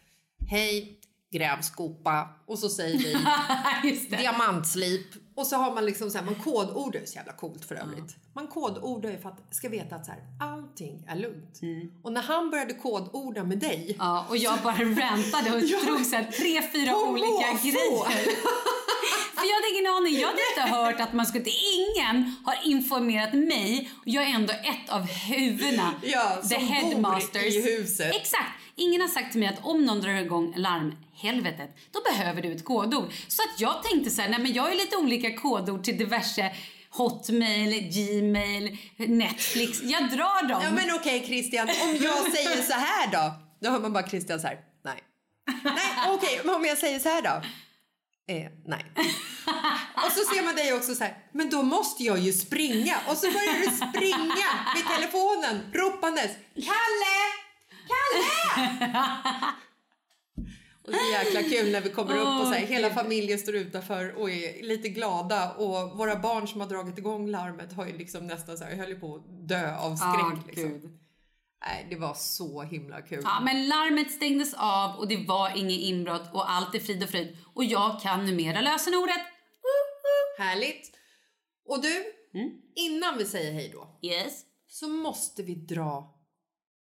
[0.51, 1.01] Hej,
[1.31, 2.29] grävskopa.
[2.47, 5.07] Och så säger vi diamantslip.
[5.35, 8.17] Och så har man liksom så här, man kodordar ju så jävla coolt för övrigt.
[8.33, 11.61] Man kodordar ju för att ska veta att så här, allting är lugnt.
[12.03, 13.85] Och när han började kodorda med dig.
[13.85, 13.97] Mm.
[13.99, 18.35] Ja, och jag bara rantade och drog så här tre, fyra olika grejer.
[19.35, 20.21] För jag hade ingen aning.
[20.21, 21.45] Jag hade inte hört att man skulle...
[21.75, 23.91] Ingen har informerat mig.
[24.05, 25.95] Jag är ändå ett av huvudena.
[26.03, 27.43] Ja, The som bor headmasters.
[27.55, 28.15] i huset.
[28.17, 28.51] Exakt.
[28.77, 32.65] Ingen har sagt till mig att om någon drar igång larmhelvetet, då behöver du ett
[32.65, 33.13] kodord.
[33.29, 36.53] Så att jag tänkte så här, nej men jag ju lite olika kodord till diverse
[36.91, 39.83] Hotmail, Gmail, Netflix.
[39.83, 40.61] Jag drar dem.
[40.65, 43.33] Ja men okej Christian, om jag säger så här då?
[43.61, 44.59] Då hör man bara Christian så här.
[44.85, 44.99] Nej.
[45.65, 45.75] Nej
[46.09, 47.43] okej, men om jag säger så här då?
[48.27, 48.85] Eh, nej.
[49.95, 52.97] Och så ser man dig också så här, men då måste jag ju springa.
[53.09, 56.31] Och så börjar du springa vid telefonen ropandes.
[56.55, 57.19] Kalle!
[57.91, 58.75] Kalle!
[60.87, 63.55] Och det är jäkla kul när vi kommer upp och så här, hela familjen står
[63.55, 67.99] utanför och är lite glada och våra barn som har dragit igång larmet har ju
[67.99, 70.09] liksom nästan så här, höll på att dö av skräck.
[70.11, 70.99] Ah, liksom.
[71.67, 73.21] Nej, det var så himla kul.
[73.25, 77.09] Ja, men larmet stängdes av och det var inget inbrott och allt är frid och
[77.11, 77.37] fröjd.
[77.55, 79.21] Och jag kan numera lösenordet.
[80.39, 80.91] Härligt.
[81.69, 82.05] Och du,
[82.35, 82.51] Mm.
[82.77, 84.41] innan vi säger hej då Yes.
[84.67, 86.15] så måste vi dra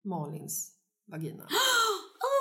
[0.06, 0.72] Malins
[1.12, 1.44] vagina.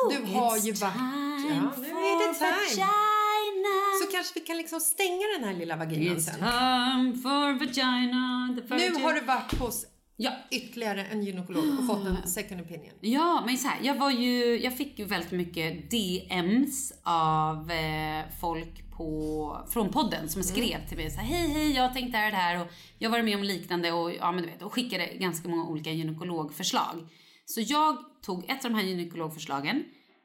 [0.04, 2.50] Oh, Du har ju varit- Ja, nu är det time.
[2.50, 3.74] vagina.
[4.02, 6.34] Så kanske vi kan liksom stänga den här lilla vaginan It's sen.
[6.34, 8.46] time for vagina.
[8.70, 9.86] Nu har du varit hos
[10.22, 10.32] Ja.
[10.50, 12.92] ytterligare en gynekolog och fått en second opinion.
[13.00, 18.24] Ja, men så här, jag var ju, jag fick ju väldigt mycket DMs av eh,
[18.40, 22.18] folk på, från podden som skrev till mig så här, hej hej, jag tänkte det
[22.18, 24.50] här och det här och jag har varit med om liknande och ja men du
[24.50, 27.08] vet, och skickade ganska många olika gynekologförslag.
[27.44, 29.84] Så jag tog ett av de här gynekologförslagen,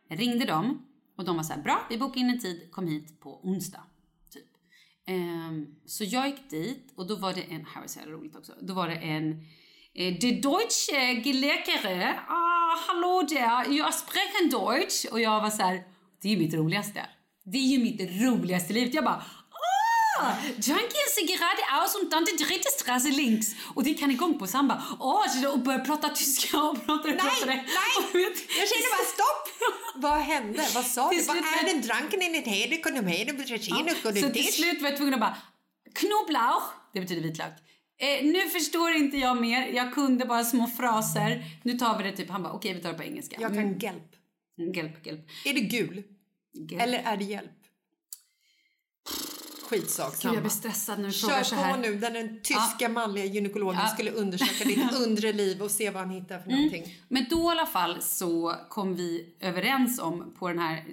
[0.09, 0.85] ringde dem
[1.17, 3.83] och de var så här, bra, vi bokar in en tid, kom hit på onsdag.
[4.33, 4.47] Typ.
[5.07, 8.35] Ehm, så jag gick dit och då var det en, här var så jävla roligt
[8.35, 9.45] också, då var det en
[9.95, 15.05] eh, De Deutsche Geläkare, ah, hallå där, jag sprechen Deutsch.
[15.11, 15.83] Och jag var så här,
[16.21, 17.05] det är ju mitt roligaste.
[17.45, 18.93] Det är ju mitt roligaste i livet.
[18.93, 19.23] Jag bara,
[20.21, 23.55] ah, Junkie ser geradeaus und dann die dritte Straße links.
[23.75, 24.83] Och det kan igång på samba.
[24.99, 27.17] Åh, och börjar prata tyska och prata Nej,
[27.47, 27.63] nej!
[28.59, 29.71] Jag känner bara stopp!
[29.95, 30.67] Vad hände?
[30.73, 31.21] Vad sa du?
[31.21, 32.77] Vad är den dranken in ett hede?
[32.77, 35.37] Kunde med det betyder Så till slut var jag tvungen att bara,
[35.93, 37.53] knoblauch, det betyder vitlök.
[37.97, 41.43] Eh, nu förstår inte jag mer, jag kunde bara små fraser.
[41.63, 43.37] Nu tar vi det typ, han bara okej vi tar det på engelska.
[43.39, 44.15] Jag kan hjälp.
[44.59, 45.27] Mm, Hjälp, hjälp.
[45.45, 46.03] Är det gul?
[46.53, 46.81] hjälp.
[46.83, 47.51] Eller är det hjälp?
[49.69, 50.33] Skitsak samma.
[50.33, 51.73] jag blir stressad när du frågar så Kör här.
[51.73, 53.87] på nu där den tyska manliga gynekologen Ja.
[53.87, 56.83] skulle undersöka ditt undre liv och se vad han hittar för någonting.
[57.07, 60.83] Men då i alla fall så kom vi överens om på den här eh,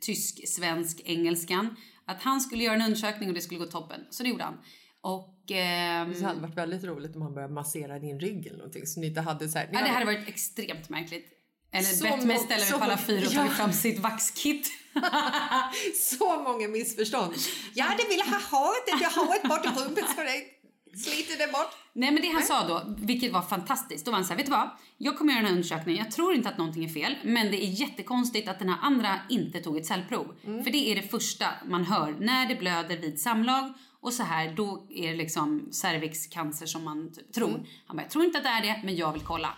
[0.00, 4.00] tysk-svensk-engelskan att han skulle göra en undersökning och det skulle gå toppen.
[4.10, 4.58] Så det gjorde han.
[5.02, 5.50] Och...
[5.50, 9.00] ehm, Det hade varit väldigt roligt om han började massera din rygg eller någonting så
[9.00, 9.64] ni inte hade så här.
[9.66, 11.36] Ja, det hade- hade varit extremt märkligt.
[11.72, 13.36] Eller bett mig ställa mig på alla fyra och Ja.
[13.36, 14.70] tagit fram sitt vaxkit.
[15.94, 17.34] Så många missförstånd.
[17.74, 21.52] Jag hade velat ha håret, jag har håret bort i rumpen så det sliter det
[21.52, 21.70] bort.
[21.92, 24.46] Nej men det han sa då, vilket var fantastiskt, då var han så här, vet
[24.46, 24.70] du vad?
[24.98, 27.64] Jag kommer göra den här undersökningen, jag tror inte att någonting är fel, men det
[27.64, 30.34] är jättekonstigt att den här andra inte tog ett cellprov.
[30.42, 33.72] För det är det första man hör när det blöder vid samlag
[34.02, 37.66] och så här, då är det liksom cervixcancer som man typ tror.
[37.86, 39.54] Han bara, jag tror inte att det är det, men jag vill kolla.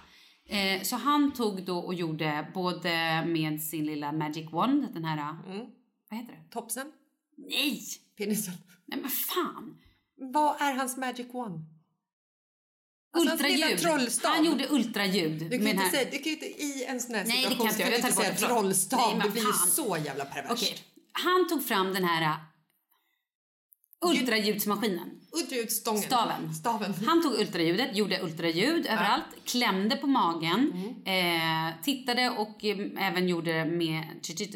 [0.48, 5.34] Eh, så han tog då och gjorde både med sin lilla magic wand, den här,
[6.10, 6.50] vad heter det?
[6.50, 6.92] Topsen,
[7.36, 7.80] Nej!
[8.18, 8.54] penisen.
[8.86, 9.78] Nej men fan!
[10.32, 11.64] Vad är hans magic one?
[13.14, 13.80] Alltså, Ultraljud.
[14.22, 15.32] Han gjorde ultraljud.
[15.50, 17.48] Du kan, ju inte här- säga, du kan inte i en sån här Nej, det
[17.50, 17.92] situation kan jag inte.
[17.92, 18.54] Jag du tar inte säga det.
[18.54, 19.18] trollstav.
[19.18, 20.52] Nej, det blir ju så jävla perverst.
[20.52, 20.78] Okej.
[21.12, 22.36] Han tog fram den här
[24.02, 25.10] ultraljudsmaskinen.
[25.32, 26.02] Ultraljudsstången.
[26.02, 26.54] Staven.
[26.54, 26.94] Staven.
[27.06, 30.72] Han tog ultraljudet, gjorde ultraljud överallt, klämde på magen,
[31.04, 31.68] Mm.
[31.68, 34.02] eh, tittade och eh, även gjorde det med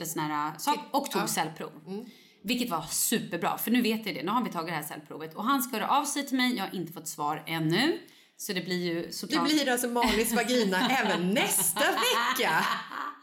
[0.00, 1.26] en sån här uh, sak och tog Ja.
[1.26, 1.70] cellprov.
[1.86, 2.04] Mm.
[2.42, 4.22] Vilket var superbra, för nu vet jag det.
[4.22, 5.34] Nu har vi tagit det här cellprovet.
[5.34, 6.56] Och han ska höra av sig till mig.
[6.56, 7.98] Jag har inte fått svar ännu.
[8.38, 9.44] Så det blir ju Det såklart...
[9.48, 12.64] blir alltså Malis vagina även nästa vecka.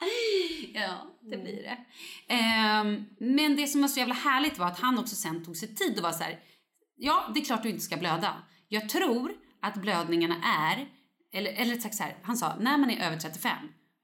[0.73, 1.77] Ja, det blir det.
[2.33, 5.75] Ehm, men det som var så jävla härligt var att han också sen tog sig
[5.75, 6.39] tid och var så här.
[6.95, 8.43] Ja, det är klart du inte ska blöda.
[8.67, 9.31] Jag tror
[9.61, 10.87] att blödningarna är,
[11.33, 13.57] eller, eller sagt så här, han sa när man är över 35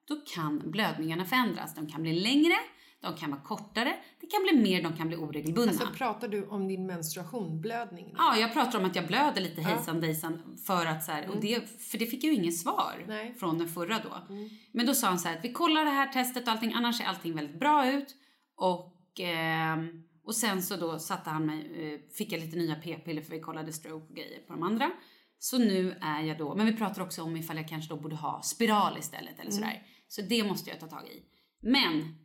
[0.10, 1.76] då kan blödningarna förändras.
[1.76, 2.56] De kan bli längre,
[3.02, 5.72] de kan vara kortare, det kan bli mer, de kan bli oregelbundna.
[5.72, 8.14] Alltså pratar du om din menstruation, blödning?
[8.18, 11.42] Ja, jag pratar om att jag blöder lite hejsan dejsan för att så här, och
[11.42, 13.08] det, för det fick jag ju ingen svar Mm.
[13.08, 13.26] Nej.
[13.26, 13.38] Mm.
[13.38, 14.36] från den förra då.
[14.72, 16.98] Men då sa han så här att vi kollar det här testet och allting, annars
[16.98, 18.16] ser allting väldigt bra ut.
[18.56, 21.60] Och, ehm, och sen så då satte han mig,
[21.94, 24.92] eh, fick jag lite nya p-piller för vi kollade stroke och grejer på de andra.
[25.40, 28.16] Så nu är jag då, men vi pratar också om ifall jag kanske då borde
[28.16, 29.84] ha spiral istället eller sådär.
[30.08, 31.22] Så det måste jag ta tag i.
[31.62, 32.16] Men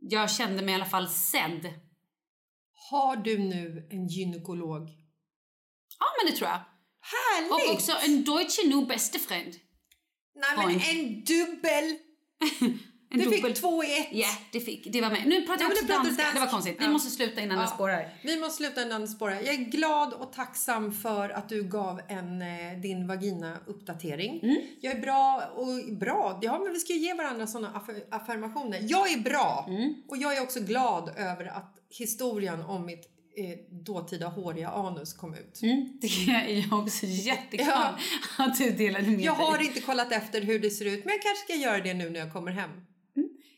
[0.00, 1.74] jag kände mig i alla fall sedd.
[2.90, 4.88] Har du nu en gynekolog?
[5.98, 6.60] Ja men det tror jag.
[7.00, 7.52] Härligt!
[7.52, 9.54] Och också en deutsche nu beste friend.
[10.34, 11.98] Nej men en dubbel!
[13.10, 13.42] En Du dubbel.
[13.42, 14.08] fick två i ett.
[14.12, 14.92] Ja, det fick.
[14.92, 15.26] Det var med.
[15.26, 16.22] Nu pratar Ja, jag också danska.
[16.22, 16.34] dansk.
[16.34, 16.76] Det var konstigt.
[16.80, 16.90] Vi Ja.
[16.90, 17.62] måste sluta innan Ja.
[17.62, 18.08] det spårar.
[18.24, 19.34] Vi måste sluta innan det spårar.
[19.34, 24.40] Jag är glad och tacksam för att du gav en, eh, din vagina-uppdatering.
[24.42, 24.56] Mm.
[24.80, 26.38] Jag är bra och bra.
[26.42, 28.80] Ja, men vi ska ju ge varandra sådana aff- affirmationer.
[28.82, 29.94] Jag är bra Mm.
[30.08, 35.34] och jag är också glad över att historien om mitt eh, dåtida håriga anus kom
[35.34, 35.62] ut.
[35.62, 37.94] Mm, det är jag också jätteglad
[38.38, 39.66] att du delade med Jag har dig.
[39.66, 42.20] inte kollat efter hur det ser ut men jag kanske ska göra det nu när
[42.20, 42.70] jag kommer hem.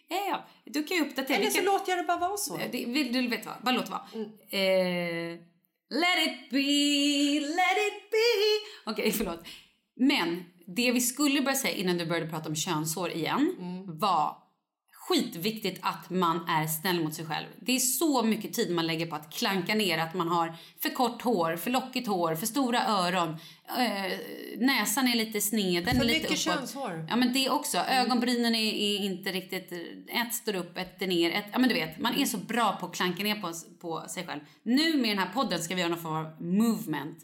[0.09, 0.46] Ja, ja.
[0.64, 1.36] Du kan ju uppdatera.
[1.36, 2.56] Eller så kan- låter jag det bara vara så.
[2.72, 3.74] Det, vill, du vet vad?
[3.74, 4.00] Låter vad?
[4.14, 4.26] Mm.
[4.50, 5.40] Eh,
[5.90, 8.90] let it be, let it be.
[8.90, 9.40] Okej, förlåt.
[9.96, 10.44] Men
[10.76, 13.98] det vi skulle börja säga innan du började prata om könshår igen Mm.
[13.98, 14.36] var
[15.09, 17.46] skitviktigt att man är snäll mot sig själv.
[17.61, 20.90] Det är så mycket tid man lägger på att klanka ner att man har för
[20.90, 23.36] kort hår, för lockigt hår, för stora öron,
[23.78, 24.18] äh,
[24.59, 26.59] näsan är lite sned, den För är lite mycket uppåt.
[26.59, 27.06] könshår.
[27.11, 27.78] Ja men det också.
[27.78, 29.72] Ögonbrynen är, är inte riktigt,
[30.09, 32.76] ett står upp, ett är ner, ett, ja men du vet, man är så bra
[32.80, 34.40] på att klanka ner på, på sig själv.
[34.62, 37.18] Nu med den här podden ska vi göra någon form av movement.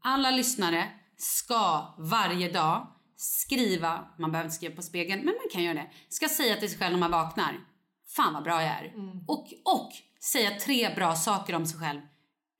[0.00, 2.86] Alla lyssnare ska varje dag
[3.16, 5.90] skriva, man behöver inte skriva på spegeln, men man kan göra det.
[6.08, 7.60] Ska säga till sig själv när man vaknar,
[8.16, 8.92] fan vad bra jag är.
[9.26, 12.00] Och, och säga tre bra saker om sig själv.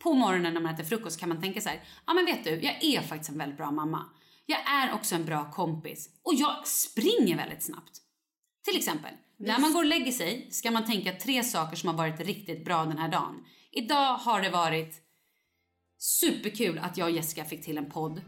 [0.03, 2.51] På morgonen när man äter frukost kan man tänka så här, ja men vet du,
[2.51, 4.05] jag är faktiskt en väldigt bra mamma.
[4.47, 8.01] Jag är också en bra kompis och jag springer väldigt snabbt.
[8.65, 11.97] Till exempel, när man går och lägger sig ska man tänka tre saker som har
[11.97, 13.45] varit riktigt bra den här dagen.
[13.73, 14.95] Idag har det varit
[15.99, 18.23] superkul att jag och Jessica fick till en podd.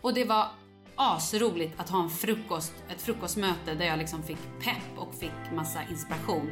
[0.00, 0.48] Och det var
[0.96, 5.78] asroligt att ha en frukost, ett frukostmöte där jag liksom fick pepp och fick massa
[5.90, 6.50] inspiration.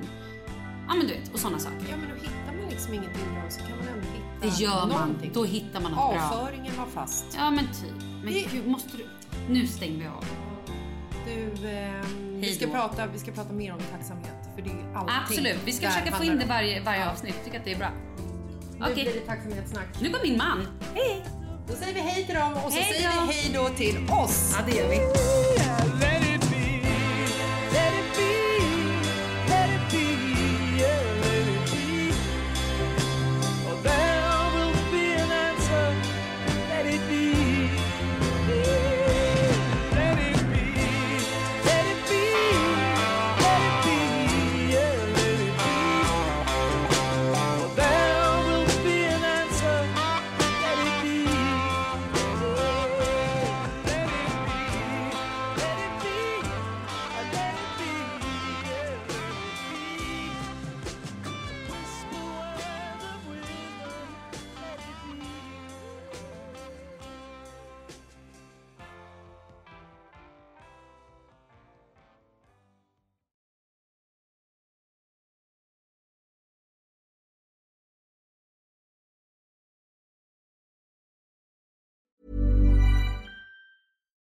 [0.88, 1.86] Ja men du vet, och sådana saker.
[1.90, 4.80] Ja, men då hittar man liksom ingenting bra så kan man ändå hitta Det gör
[4.80, 4.88] man.
[4.88, 5.30] någonting.
[5.34, 6.22] Då hittar man något bra.
[6.22, 7.26] Avföringen var fast.
[7.36, 8.03] Ja men typ.
[8.24, 9.07] Men Det- gud, måste du...
[9.49, 10.24] Nu stänger vi av.
[11.26, 14.49] Du, ehm, vi, ska prata, vi ska prata mer om tacksamhet.
[14.55, 15.16] För det är allting.
[15.22, 17.34] Absolut, vi ska försöka få in det varje, varje avsnitt.
[17.45, 17.90] Tycker att det är bra.
[18.78, 18.95] Nu Okej.
[18.95, 19.86] blir det tacksamhetssnack.
[20.01, 20.66] Nu går min man.
[20.95, 21.24] Hej!
[21.68, 24.54] Då säger vi hej till dem och så Hej säger vi hej då till oss.
[24.56, 26.03] Ja, det gör vi.